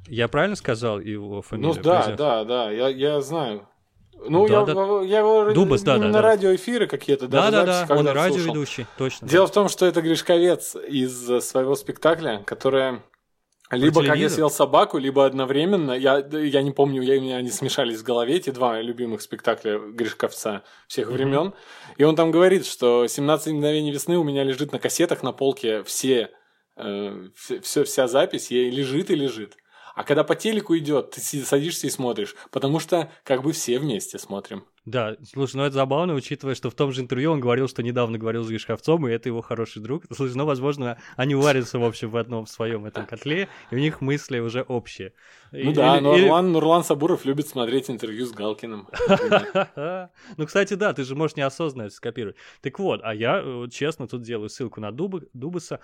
[0.06, 1.74] Я правильно сказал его фамилию?
[1.74, 3.66] Ну да, да, да, я, я знаю.
[4.28, 4.72] Ну, да, я, да.
[5.02, 6.22] я его Дубас, да, да, на да.
[6.22, 9.26] радиоэфиры какие-то, да, да, да, он радиоведущий, точно.
[9.26, 9.50] Дело да.
[9.50, 13.00] в том, что это Гришковец из своего спектакля, который
[13.70, 15.92] либо как я съел собаку, либо одновременно.
[15.92, 19.78] Я, я не помню, я, у меня они смешались в голове, эти два любимых спектакля
[19.78, 21.12] Гришковца всех mm-hmm.
[21.12, 21.54] времен.
[21.96, 25.84] И он там говорит, что 17 мгновений весны у меня лежит на кассетах на полке
[25.84, 26.30] все,
[26.76, 27.28] э,
[27.62, 29.56] все, вся запись, ей лежит и лежит.
[30.00, 34.18] А когда по телеку идет, ты садишься и смотришь, потому что как бы все вместе
[34.18, 34.64] смотрим.
[34.86, 38.16] Да, слушай, ну это забавно, учитывая, что в том же интервью он говорил, что недавно
[38.16, 40.04] говорил с Гришковцом, и это его хороший друг.
[40.10, 44.00] Слушай, ну, возможно, они варятся, в общем, в одном своем этом котле, и у них
[44.00, 45.12] мысли уже общие.
[45.52, 46.52] Ну и, да, но Нурлан, или...
[46.52, 48.88] Нурлан Сабуров любит смотреть интервью с Галкиным.
[50.36, 52.36] Ну, кстати, да, ты же можешь неосознанно это скопировать.
[52.62, 55.80] Так вот, а я, э, честно, тут делаю ссылку на Дубаса.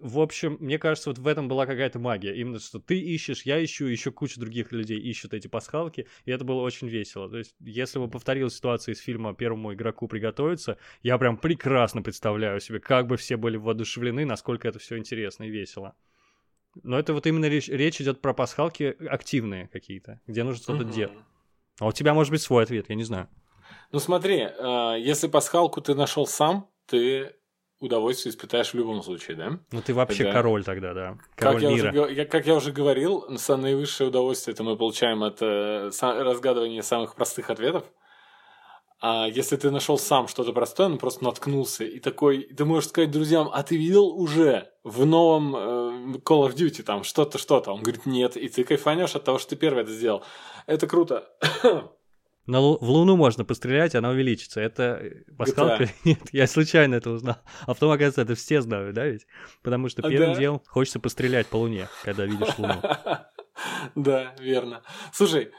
[0.00, 2.34] В общем, мне кажется, вот в этом была какая-то магия.
[2.34, 6.44] Именно, что ты ищешь, я ищу, еще куча других людей ищут эти пасхалки, и это
[6.44, 7.28] было очень весело.
[7.28, 12.60] То есть, если бы повторил ситуацию из фильма «Первому игроку приготовиться», я прям прекрасно представляю
[12.60, 15.94] себе, как бы все были воодушевлены, насколько это все интересно и весело.
[16.82, 20.92] Но это вот именно речь, речь идет про пасхалки активные какие-то, где нужно что-то угу.
[20.92, 21.18] делать.
[21.80, 23.28] А у тебя может быть свой ответ, я не знаю.
[23.92, 27.34] Ну смотри, э, если пасхалку ты нашел сам, ты
[27.80, 29.60] удовольствие испытаешь в любом случае, да?
[29.70, 30.32] Ну ты вообще это...
[30.32, 31.18] король тогда, да.
[31.36, 31.92] Король как, мира.
[31.94, 36.82] Я уже, я, как я уже говорил, наивысшее удовольствие это мы получаем от э, разгадывания
[36.82, 37.84] самых простых ответов.
[39.00, 43.12] А если ты нашел сам что-то простое, ну просто наткнулся и такой, ты можешь сказать
[43.12, 45.58] друзьям, а ты видел уже в новом э,
[46.18, 47.72] Call of Duty там что-то, что-то?
[47.72, 50.24] Он говорит, нет, и ты кайфанешь от того, что ты первый это сделал.
[50.66, 51.30] Это круто.
[52.48, 54.58] На лу- в Луну можно пострелять, она увеличится.
[54.62, 55.86] Это э, пасхалка?
[56.04, 57.36] Нет, я случайно это узнал.
[57.60, 59.26] А потом, оказывается, это все знают, да ведь?
[59.62, 60.40] Потому что первым да.
[60.40, 62.82] делом хочется пострелять по Луне, когда видишь Луну.
[63.96, 64.82] Да, верно.
[65.12, 65.50] Слушай,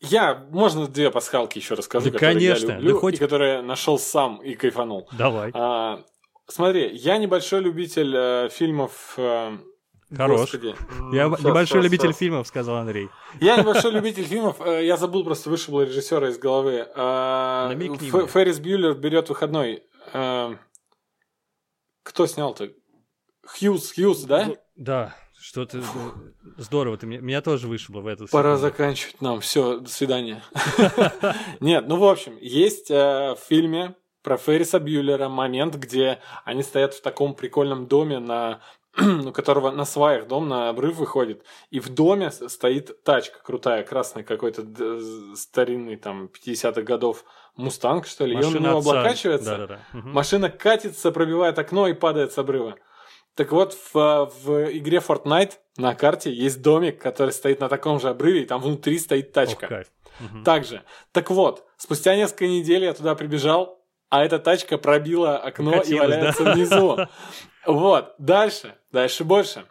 [0.00, 2.70] я, можно две пасхалки еще расскажу, да, которые конечно.
[2.70, 3.14] я люблю, да хоть...
[3.14, 5.08] и которые нашел сам и кайфанул.
[5.18, 5.50] Давай.
[5.54, 6.04] А,
[6.46, 9.14] смотри, я небольшой любитель э, фильмов...
[9.18, 9.58] Э,
[10.16, 10.40] Хорош.
[10.40, 10.74] Господи.
[11.12, 12.18] Я сейчас, небольшой сейчас, любитель сейчас.
[12.18, 13.08] фильмов, сказал Андрей.
[13.40, 14.60] Я небольшой любитель фильмов.
[14.60, 16.86] Э, я забыл, просто вышибло режиссера из головы.
[16.94, 19.84] А, Феррис Бьюлер берет выходной.
[20.12, 20.56] А,
[22.02, 22.70] кто снял-то?
[23.46, 24.50] Хьюз, Хьюз, да?
[24.76, 25.16] Да.
[25.40, 25.82] Что ты...
[26.56, 29.40] Здорово, ты меня тоже вышло в эту Пора заканчивать нам.
[29.40, 30.42] Все, до свидания.
[31.60, 36.94] Нет, ну, в общем, есть э, в фильме про Ферриса Бьюлера момент, где они стоят
[36.94, 38.60] в таком прикольном доме, на
[39.26, 44.22] у которого на сваях дом на обрыв выходит, и в доме стоит тачка крутая, красный
[44.22, 44.62] какой-то
[45.34, 47.24] старинный там 50-х годов
[47.56, 49.98] Мустанг, что ли, машина и он у него облокачивается, да, да, да.
[49.98, 50.08] Угу.
[50.08, 52.76] машина катится, пробивает окно и падает с обрыва.
[53.34, 58.10] Так вот, в, в игре Fortnite на карте есть домик, который стоит на таком же
[58.10, 59.66] обрыве, и там внутри стоит тачка.
[60.20, 60.44] О, угу.
[60.44, 60.82] Также.
[61.12, 65.98] Так вот, спустя несколько недель я туда прибежал, а эта тачка пробила окно Катилась, и
[65.98, 66.52] валяется да?
[66.52, 66.98] внизу.
[67.64, 69.66] Вот, дальше, дальше больше.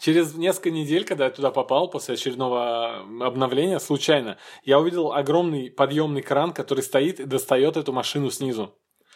[0.00, 6.22] Через несколько недель, когда я туда попал после очередного обновления, случайно, я увидел огромный подъемный
[6.22, 8.74] кран, который стоит и достает эту машину снизу.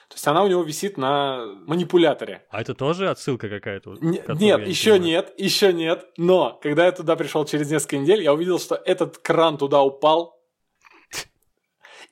[0.09, 2.47] То есть она у него висит на манипуляторе.
[2.51, 3.97] А это тоже отсылка какая-то?
[4.01, 5.03] Не, нет, не еще понимаю.
[5.03, 6.07] нет, еще нет.
[6.17, 10.36] Но когда я туда пришел через несколько недель, я увидел, что этот кран туда упал.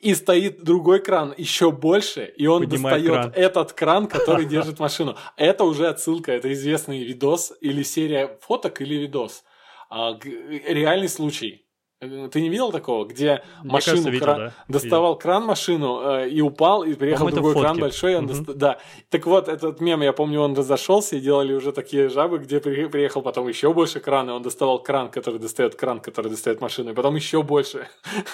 [0.00, 3.44] И стоит другой кран еще больше, и он Поднимает достает кран.
[3.44, 5.16] этот кран, который держит машину.
[5.36, 9.44] Это уже отсылка, это известный видос или серия фоток или видос.
[9.90, 11.63] А, реальный случай.
[12.00, 14.52] Э, Ты не видел такого, где Мне машину кажется, видел, кран- да.
[14.68, 17.80] доставал кран машину э, и упал, и приехал По-моему, другой кран фотки.
[17.80, 18.32] большой, и он Мгм.
[18.34, 18.78] доста- да.
[19.10, 22.86] Так вот, этот мем, я помню, он разошелся и делали уже такие жабы, где при-
[22.86, 26.90] приехал потом еще больше кран, и он доставал кран, который достает кран, который достает машину,
[26.90, 27.86] и потом еще больше.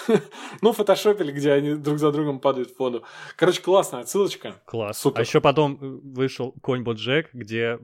[0.61, 3.03] Ну, фотошопили, где они друг за другом падают в воду.
[3.35, 4.55] Короче, классная отсылочка.
[4.65, 4.97] Класс.
[4.99, 5.19] Супер.
[5.19, 7.79] А еще потом э, вышел Конь Боджек, где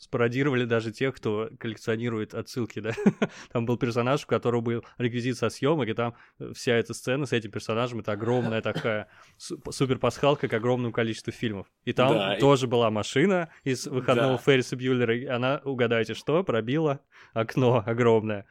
[0.00, 2.92] спародировали даже тех, кто коллекционирует отсылки, да.
[3.52, 7.26] Там был персонаж, у которого был реквизит со съемок, и там э, вся эта сцена
[7.26, 11.66] с этим персонажем, это огромная такая су- супер пасхалка к огромному количеству фильмов.
[11.84, 14.42] И там Да, и- тоже была машина из выходного Да.
[14.42, 17.00] Ферриса Бьюллера, и она, угадайте что, пробила
[17.34, 18.46] окно огромное.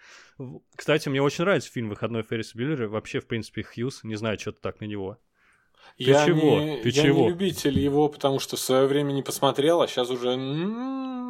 [0.75, 2.87] Кстати, мне очень нравится фильм «Выходной Ферриса Бьюллера».
[2.87, 5.17] Вообще, в принципе, Хьюз, не знаю, что ты так на него.
[5.97, 6.59] я чего?
[6.61, 7.23] Не, Ты я чего?
[7.23, 10.37] не любитель его, потому что в свое время не посмотрел, а сейчас уже...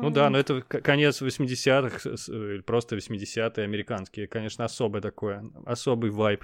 [0.02, 4.28] Ну да, но это конец 80-х, с- с- э, просто 80-е американские.
[4.28, 6.43] Конечно, особое такое, особый вайб.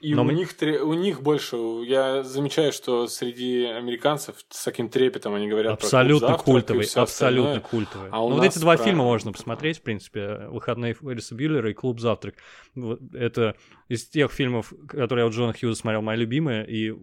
[0.00, 4.88] И Но у, мне- них, у них больше, я замечаю, что среди американцев с таким
[4.88, 7.60] трепетом они говорят Абсолютно про «Клуб завтрак» культовый, абсолютно остальное.
[7.60, 8.08] культовый.
[8.10, 11.74] А ну, вот эти два про- фильма можно посмотреть, в принципе, «Выходные Ферриса Бьюллера» и
[11.74, 12.36] «Клуб завтрак».
[12.74, 13.56] Вот Это
[13.88, 16.94] из тех фильмов, которые я у Джона Хьюза смотрел, мои любимые, и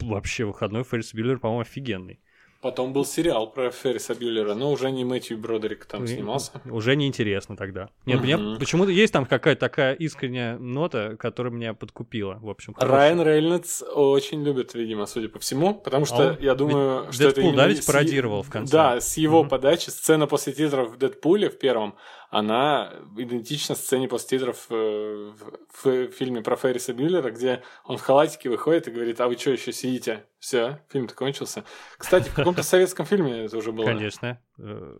[0.00, 2.18] вообще «Выходной Ферриса Бьюллера», по-моему, офигенный.
[2.60, 6.50] Потом был сериал про Ферриса Бьюллера, но уже не Мэтью Бродерик там И- снимался.
[6.64, 7.88] Уже неинтересно тогда.
[8.04, 12.34] Нет, мне почему-то есть там какая-то такая искренняя нота, которая меня подкупила.
[12.42, 12.98] В общем, хорошая.
[12.98, 17.24] Райан Рейнольдс очень любит, видимо, судя по всему, потому что А я думаю, ведь что
[17.28, 18.72] это Дэдпул, да, ведь пародировал в конце?
[18.72, 21.94] Да, с его подачи сцена после титров в Дэдпуле в первом,
[22.30, 28.02] она идентична сцене после титров э, в, в фильме про Ферриса Бьюллера, где он в
[28.02, 30.26] халатике выходит и говорит, а вы что еще сидите?
[30.38, 31.64] Все, фильм-то кончился.
[31.96, 33.86] Кстати, в каком-то советском фильме это уже было.
[33.86, 34.40] Конечно.
[34.58, 34.98] Э,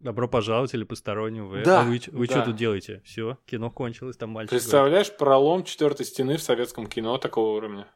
[0.00, 1.64] Добро пожаловать или посторонним вы.
[1.64, 2.34] Да, а вы, вы да.
[2.34, 3.02] что тут делаете?
[3.04, 4.50] Все, кино кончилось, там мальчик.
[4.50, 4.62] говорит.
[4.62, 7.88] Представляешь, пролом четвертой стены в советском кино такого уровня.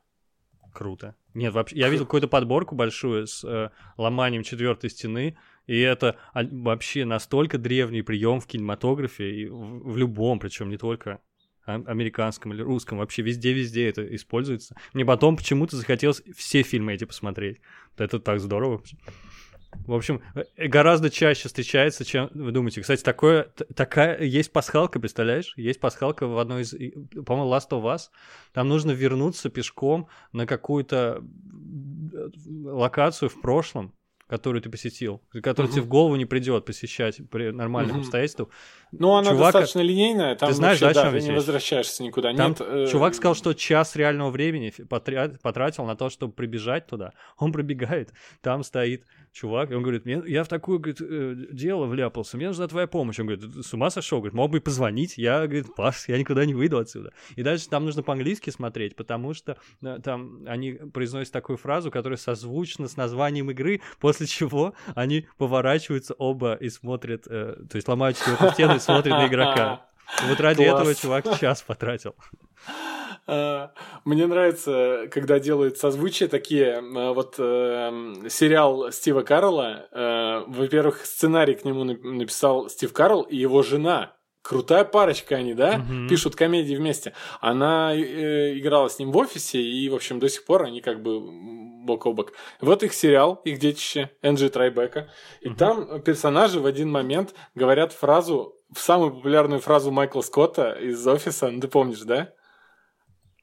[0.72, 1.14] Круто.
[1.34, 7.04] Нет, вообще, я видел какую-то подборку большую с э, ломанием четвертой стены, и это вообще
[7.04, 11.20] настолько древний прием в кинематографе, и в, в любом, причем не только
[11.64, 14.76] а- американском или русском, вообще везде-везде это используется.
[14.92, 17.60] Мне потом почему-то захотелось все фильмы эти посмотреть.
[17.96, 18.82] Это так здорово.
[19.86, 22.80] В общем, э, гораздо чаще встречается, чем вы думаете.
[22.82, 25.54] Кстати, такое, такая есть пасхалка, представляешь?
[25.56, 26.70] Есть пасхалка в одной из,
[27.24, 28.10] по-моему, Last of Us.
[28.52, 31.22] Там нужно вернуться пешком на какую-то
[32.14, 32.28] э,
[32.64, 33.92] локацию в прошлом,
[34.28, 35.72] которую ты посетил, которую Мгм.
[35.72, 38.02] тебе в голову не придет посещать при нормальных Мгм.
[38.02, 38.48] обстоятельствах.
[38.93, 42.34] Ну, она Чувак- достаточно линейная, там Ты знаешь, вообще, да, да, ты не возвращаешься никуда.
[42.34, 47.12] Там Нет, э, чувак сказал, что час реального времени потратил на то, чтобы прибежать туда.
[47.38, 48.12] Он пробегает,
[48.43, 52.49] там стоит чувак, и он говорит, «Мне- я в такое говорит, э, дело вляпался, мне
[52.49, 53.18] нужна твоя помощь.
[53.18, 54.18] Он говорит, «Ты с ума сошел?
[54.18, 55.16] Говорит, мог бы и позвонить.
[55.16, 57.12] Я, говорит, Паш, я никуда не выйду отсюда.
[57.34, 62.18] И дальше там нужно по-английски смотреть, потому что э, там они произносят такую фразу, которая
[62.18, 68.18] созвучна с названием игры, после чего они поворачиваются оба и смотрят, э, то есть ломают
[68.18, 69.87] четвертую стену и смотрят на игрока.
[70.28, 70.74] Вот ради Класс.
[70.80, 72.14] этого чувак час потратил.
[73.26, 73.70] А,
[74.05, 76.83] Мне нравится, когда делают созвучия такие.
[76.83, 79.87] а, Вот эм, сериал Стива Карла.
[79.91, 84.12] э, Во-первых, сценарий к нему нап- написал Стив Карл и его жена.
[84.43, 85.78] Крутая парочка они, да?
[85.78, 86.09] Мгм.
[86.09, 87.12] Пишут комедии вместе.
[87.41, 91.01] Она э, играла с ним в офисе, и, в общем, до сих пор они как
[91.01, 91.20] бы
[91.87, 92.33] бок о бок.
[92.61, 95.09] Вот их сериал, их детище, Энджи Трайбека.
[95.41, 95.57] И Мгм.
[95.57, 101.50] там персонажи в один момент говорят фразу, самую популярную фразу Майкла Скотта из офиса.
[101.50, 102.32] Ну, ты помнишь, да?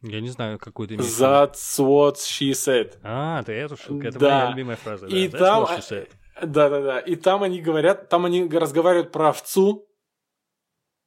[0.02, 1.22] Я не знаю, какую ты имеешь в.
[1.22, 2.98] That's what she said.
[3.04, 4.02] А, ты эту шутку.
[4.08, 4.40] Это Да.
[4.40, 5.08] моя любимая фраза.
[5.08, 5.38] И да.
[5.38, 6.10] That's там- what she said.
[6.42, 7.00] Да-да-да.
[7.00, 9.86] И там они говорят, там они разговаривают про овцу,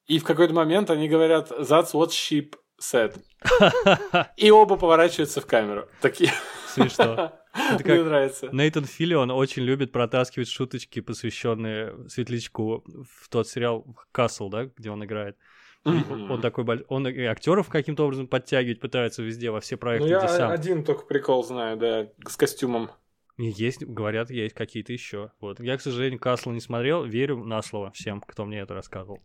[0.06, 3.16] и в какой-то момент они говорят That's what sheep said.
[4.36, 5.88] И оба поворачиваются в камеру.
[6.02, 6.32] Такие.
[6.74, 7.32] Смешно.
[7.54, 8.48] Это Мне как нравится.
[8.52, 15.04] Нейтан Филлион очень любит протаскивать шуточки, посвященные Светлячку в тот сериал Касл, да, где он
[15.04, 15.36] играет.
[15.84, 16.30] Мгм.
[16.30, 20.08] Он такой больш- он и актеров каким-то образом подтягивать пытается везде, во все Ну, проекты,
[20.08, 20.50] я где сам.
[20.52, 22.90] один только прикол знаю, да, с костюмом.
[23.36, 25.32] Есть, говорят, есть какие-то еще.
[25.40, 25.58] Вот.
[25.58, 29.22] Я, к сожалению, Касла не смотрел, верю на слово всем, кто мне это рассказывал.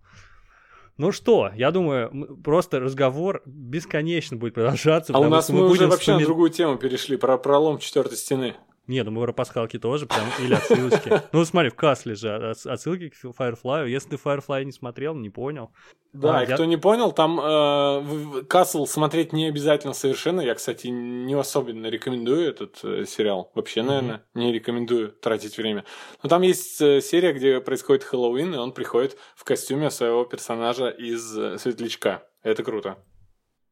[0.98, 5.14] Ну что, я думаю, просто разговор бесконечно будет продолжаться.
[5.14, 8.18] А у нас что мы, уже вообще на вспоми- другую тему перешли, про пролом четвертой
[8.18, 8.56] стены.
[8.88, 11.22] Не, ну про пасхалки тоже, прям, или отсылочки.
[11.34, 13.90] Ну, смотри, в Касле же отсылки к Firefly.
[13.90, 15.72] Если ты Firefly не смотрел, не понял.
[16.14, 16.56] Да, а, и я...
[16.56, 20.40] кто не понял, там э, Касл смотреть не обязательно совершенно.
[20.40, 23.52] Я, кстати, не особенно рекомендую этот э, сериал.
[23.56, 24.40] Вообще, наверное, mm-hmm.
[24.40, 25.84] не рекомендую тратить время.
[26.24, 30.88] Но там есть э, серия, где происходит Хэллоуин, и он приходит в костюме своего персонажа
[30.88, 32.24] из э, Светлячка.
[32.42, 32.98] Это круто.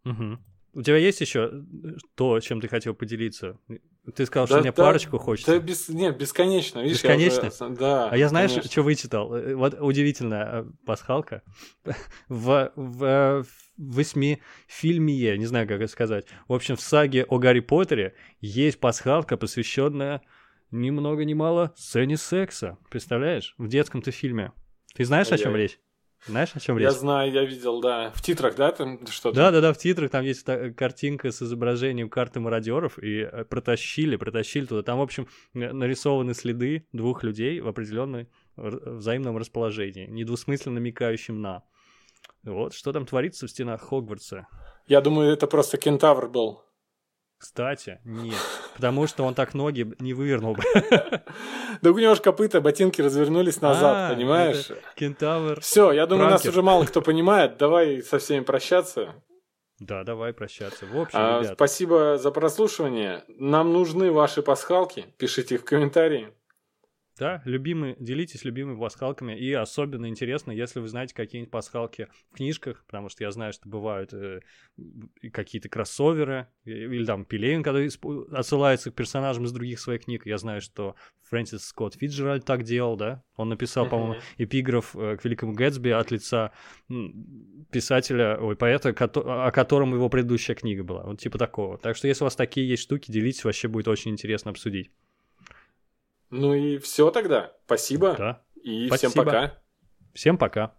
[0.04, 0.38] Угу.
[0.76, 1.64] У тебя есть еще
[2.16, 3.58] то, чем ты хотел поделиться?
[4.14, 5.54] Ты сказал, да, что мне да, парочку хочется.
[5.54, 6.82] Да, без, нет, бесконечно.
[6.82, 7.50] Видишь, бесконечно?
[7.60, 8.10] Я да.
[8.10, 8.70] А я знаешь, конечно.
[8.70, 9.34] что вычитал?
[9.34, 11.44] Э, вот удивительная э, пасхалка.
[12.28, 13.46] в, в
[13.78, 16.26] восьми фильме, не знаю, как это сказать.
[16.50, 20.22] В общем, в саге о Гарри Поттере есть пасхалка, посвященная
[20.72, 22.78] ни много ни мало сцене секса.
[22.90, 23.56] Представляешь?
[23.58, 24.52] В детском-то фильме.
[24.94, 25.80] Ты знаешь, о чем речь?
[26.28, 26.86] Знаешь, о чем речь?
[26.86, 28.12] Я знаю, я видел, да.
[28.16, 29.36] В титрах, да, там что-то?
[29.36, 30.44] Да, да, да, в титрах там есть
[30.76, 34.82] картинка с изображением карты мародеров, и э, протащили, протащили туда.
[34.82, 41.64] Там, в общем, нарисованы следы двух людей в определенном взаимном расположении, недвусмысленно намекающим на.
[42.44, 44.48] Вот, что там творится в стенах Хогвартса.
[44.88, 46.64] Я думаю, это просто кентавр был.
[47.38, 48.36] Кстати, нет.
[48.76, 50.64] Потому что он так ноги не вывернул бы.
[51.82, 54.70] Да у него же копыта, ботинки развернулись назад, а, понимаешь?
[54.96, 55.60] Кентавр.
[55.60, 57.58] Все, я думаю, нас уже мало кто понимает.
[57.58, 59.14] Давай со всеми прощаться.
[59.80, 60.86] Да, давай прощаться.
[60.86, 63.26] В общем, а, Спасибо за прослушивание.
[63.28, 65.14] Нам нужны ваши пасхалки.
[65.18, 66.34] Пишите их в комментарии.
[67.18, 69.38] Да, любимые, делитесь любимыми пасхалками.
[69.38, 73.70] И особенно интересно, если вы знаете какие-нибудь пасхалки в книжках, потому что я знаю, что
[73.70, 74.42] бывают э,
[75.32, 77.80] какие-то кроссоверы, или там Пелевин, когда
[78.38, 80.26] отсылается к персонажам из других своих книг.
[80.26, 80.96] Я знаю, что
[81.30, 83.24] Фрэнсис Скотт Фиджеральд так делал, да?
[83.38, 86.52] Он написал, по-моему, эпиграф э, к Великому Гэтсби от лица
[87.72, 91.04] писателя, ой, поэта, о котором его предыдущая книга была.
[91.04, 91.78] Вот типа такого.
[91.78, 94.92] Так что если у вас такие есть штуки, делитесь, вообще будет очень интересно обсудить.
[96.30, 97.54] Ну и все тогда.
[97.66, 98.16] Спасибо.
[98.18, 98.42] Да.
[98.62, 99.12] И Спасибо.
[99.12, 99.62] всем пока.
[100.14, 100.76] Всем пока.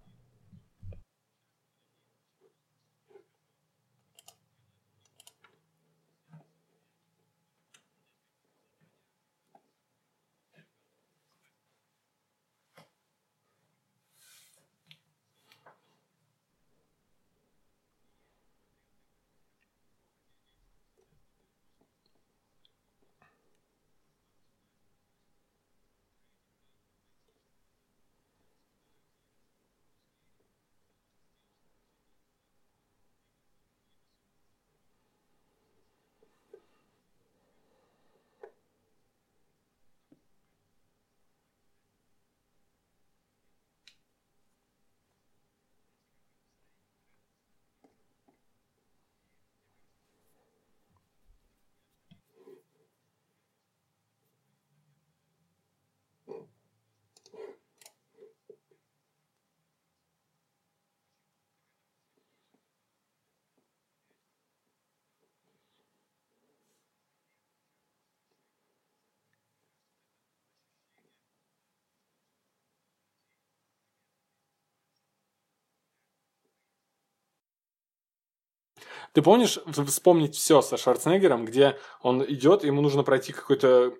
[79.17, 83.95] Ты помнишь вспомнить все со Шварценеггером, где он идет, ему нужно пройти какой-то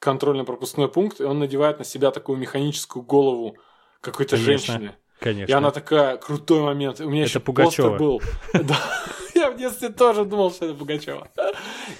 [0.00, 3.56] контрольно-пропускной пункт, и он надевает на себя такую механическую голову
[4.00, 4.96] какой-то женщины.
[5.20, 5.52] Конечно.
[5.52, 6.98] И она такая, крутой момент.
[7.00, 7.90] У меня это еще Пугачева.
[7.90, 8.20] постер был.
[9.36, 11.28] Я в детстве тоже думал, что это Пугачева.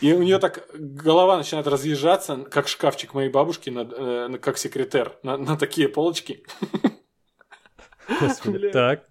[0.01, 5.37] И у нее так голова начинает разъезжаться, как шкафчик моей бабушки, э, как секретарь, на,
[5.37, 6.43] на такие полочки.
[8.21, 9.07] Господи, так.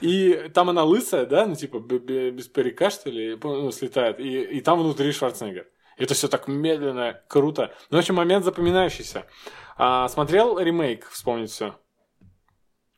[0.00, 4.20] И там она лысая, да, ну типа без парика, что ли, ну, слетает.
[4.20, 5.66] И, и там внутри Шварценеггер.
[5.96, 7.72] Это все так медленно, круто.
[7.90, 9.24] Ну, в общем, момент запоминающийся.
[9.78, 11.74] А, смотрел ремейк, вспомнить все?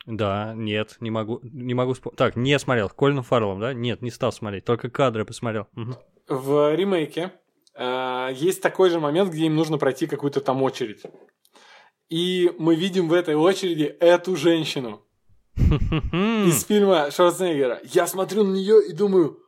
[0.05, 2.17] Да, нет, не могу, не могу вспомнить.
[2.17, 2.89] Так, не смотрел.
[2.89, 3.73] Колин Фарреллом, да?
[3.73, 5.67] Нет, не стал смотреть, только кадры посмотрел.
[5.75, 5.95] Угу.
[6.29, 7.31] В ремейке
[7.75, 11.03] э, есть такой же момент, где им нужно пройти какую-то там очередь.
[12.09, 15.05] И мы видим в этой очереди эту женщину.
[16.47, 17.81] Из фильма Шварценеггера.
[17.83, 19.39] Я смотрю на нее и думаю,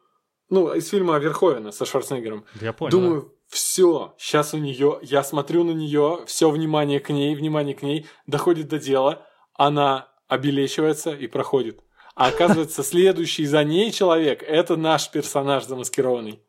[0.50, 2.46] ну, из фильма Верховена со Шварценеггером.
[2.60, 2.92] Я понял.
[2.92, 7.82] Думаю, все, сейчас у нее, я смотрю на нее, все внимание к ней, внимание к
[7.82, 11.82] ней, доходит до дела, она обелечивается и проходит.
[12.16, 16.42] А оказывается, следующий за ней человек– это наш персонаж замаскированный.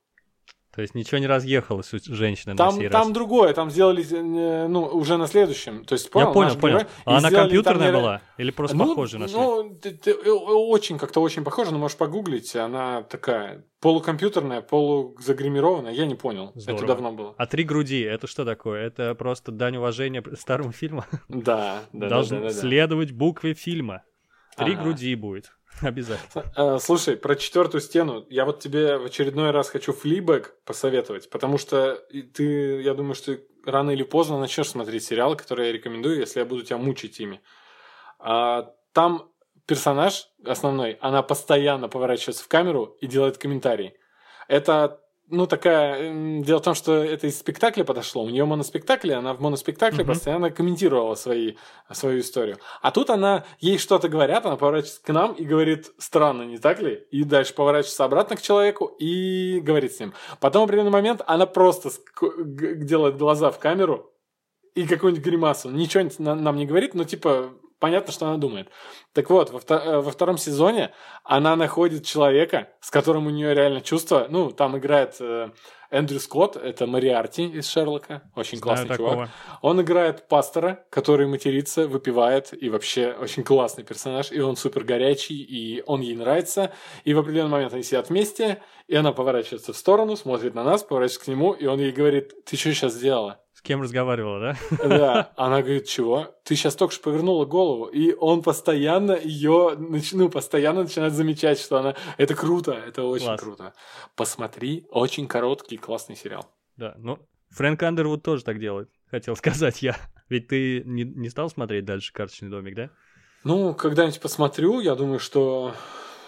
[0.74, 3.12] То есть ничего не разъехалось у женщины Там, на сей там раз.
[3.12, 5.84] другое, там сделали, э, ну, уже на следующем.
[5.84, 6.78] То есть, понял, Я понял, понял.
[6.78, 8.20] герой, А она компьютерная там была?
[8.38, 11.98] Или просто ну, похожа на Ну, ты- ты- э, очень, как-то очень похоже, но можешь
[11.98, 12.56] погуглить.
[12.56, 15.92] Она такая полукомпьютерная, полузагримированная.
[15.92, 16.52] Я не понял.
[16.54, 16.78] Здорово.
[16.78, 17.34] Это давно было.
[17.36, 18.82] А три груди, это что такое?
[18.86, 21.04] Это просто дань уважения старому фильму?
[21.28, 22.50] Да, да, да, да, да, да.
[22.50, 24.04] следовать букве фильма.
[24.56, 24.82] Три Ага.
[24.84, 25.52] груди будет.
[25.86, 26.44] Обязательно.
[26.56, 28.24] Э, Слушай, про четвертую стену.
[28.30, 31.96] Я вот тебе в очередной раз хочу флибэк посоветовать, потому что
[32.34, 36.46] ты, я думаю, что рано или поздно начнешь смотреть сериалы, которые я рекомендую, если я
[36.46, 37.40] буду тебя мучить ими.
[38.18, 39.30] А, там
[39.66, 43.94] персонаж основной, она постоянно поворачивается в камеру и делает комментарии.
[44.48, 45.00] Это,
[45.32, 46.42] ну, такая...
[46.42, 48.22] Дело в том, что это из спектакля подошло.
[48.22, 50.12] У нее моноспектакль, она в моноспектакле Мгм.
[50.12, 51.54] постоянно комментировала свои,
[51.90, 52.58] свою историю.
[52.82, 56.80] А тут она, ей что-то говорят, она поворачивается к нам и говорит, странно, не так
[56.80, 57.04] ли?
[57.10, 60.12] И дальше поворачивается обратно к человеку и говорит с ним.
[60.40, 64.12] Потом в определенный момент она просто делает глаза в камеру
[64.74, 65.70] и какую-нибудь гримасу.
[65.70, 67.50] Ничего на- нам не говорит, но типа
[67.82, 68.68] понятно, что она думает.
[69.12, 70.92] Так вот, во, вто- э, во втором сезоне
[71.24, 74.26] она находит человека, с которым у нее реально чувство.
[74.30, 75.50] Ну, там играет э,
[75.90, 78.22] Эндрю Скотт, это Мариарти из Шерлока.
[78.36, 79.10] Очень Знаю классный чувак.
[79.10, 79.28] такого.
[79.62, 85.42] Он играет пастора, который матерится, выпивает, и вообще очень классный персонаж, и он супер горячий,
[85.42, 86.72] и он ей нравится.
[87.02, 90.84] И в определенный момент они сидят вместе, и она поворачивается в сторону, смотрит на нас,
[90.84, 93.40] поворачивается к нему, и он ей говорит, ты что сейчас сделала?
[93.62, 94.88] С кем разговаривала, да?
[94.88, 96.34] Да, она говорит, чего?
[96.42, 97.84] Ты сейчас только что повернула голову.
[97.86, 101.94] И он постоянно ее, ну, постоянно начинает замечать, что она...
[102.16, 103.40] Это круто, это очень Класс.
[103.40, 103.72] круто.
[104.16, 106.50] Посмотри, очень короткий, классный сериал.
[106.76, 109.96] Да, ну, Фрэнк Андервуд тоже так делает, хотел сказать я.
[110.28, 112.90] Ведь ты не, не стал смотреть дальше «Карточный домик», да?
[113.44, 115.72] Ну, когда-нибудь посмотрю, я думаю, что...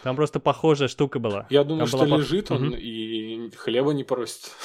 [0.05, 1.49] Там просто похожая штука была.
[1.51, 2.74] Я думаю, Там что была лежит он Мгм.
[2.78, 4.53] и хлеба не просит.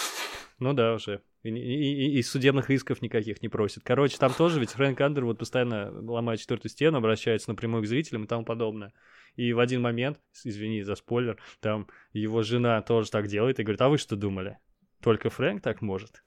[0.60, 1.22] Ну да, уже.
[1.44, 3.84] И, и- и- судебных исков никаких не просит.
[3.84, 8.28] Короче, там тоже ведь Фрэнк Андервуд постоянно ломает четвертую стену, обращается напрямую к зрителям и
[8.28, 8.94] тому подобное.
[9.36, 13.82] И в один момент, извини за спойлер, там его жена тоже так делает и говорит,
[13.82, 14.58] а вы что думали?
[15.02, 16.24] Только Фрэнк так может?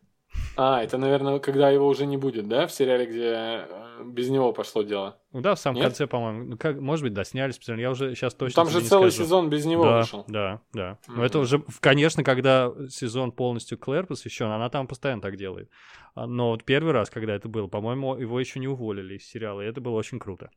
[0.55, 4.53] А, это, наверное, когда его уже не будет, да, в сериале, где э, без него
[4.53, 5.18] пошло дело.
[5.33, 5.85] Ну да, в самом Нет?
[5.87, 6.45] конце, по-моему.
[6.45, 7.80] Ну, как, может быть, да, сняли специально.
[7.80, 9.24] Я уже сейчас точно Там же не целый скажу.
[9.24, 10.24] сезон без него да, вышел.
[10.28, 10.99] Да, да.
[11.09, 11.22] Но Мгм.
[11.22, 15.70] это уже, конечно, когда сезон полностью Клэр посвящен, она там постоянно так делает.
[16.14, 19.62] А, Но вот первый раз, когда это было, по-моему, его еще не уволили из сериала,
[19.62, 20.51] и это было очень круто.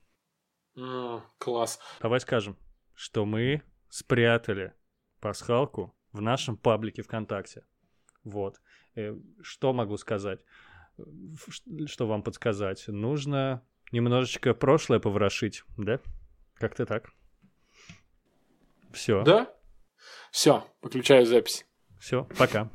[0.76, 1.80] М, класс.
[2.02, 2.58] Давай скажем,
[2.96, 4.74] что мы спрятали
[5.22, 7.64] пасхалку в нашем паблике ВКонтакте.
[8.26, 8.60] Вот.
[8.96, 10.40] Э, Что могу сказать?
[11.88, 12.88] Что вам подсказать?
[12.88, 16.00] Нужно немножечко прошлое поворошить, да?
[16.56, 17.10] Как-то так.
[18.94, 19.24] Все.
[19.24, 19.54] Да?
[20.32, 21.66] Все, выключаю запись.
[22.00, 22.70] Все, пока.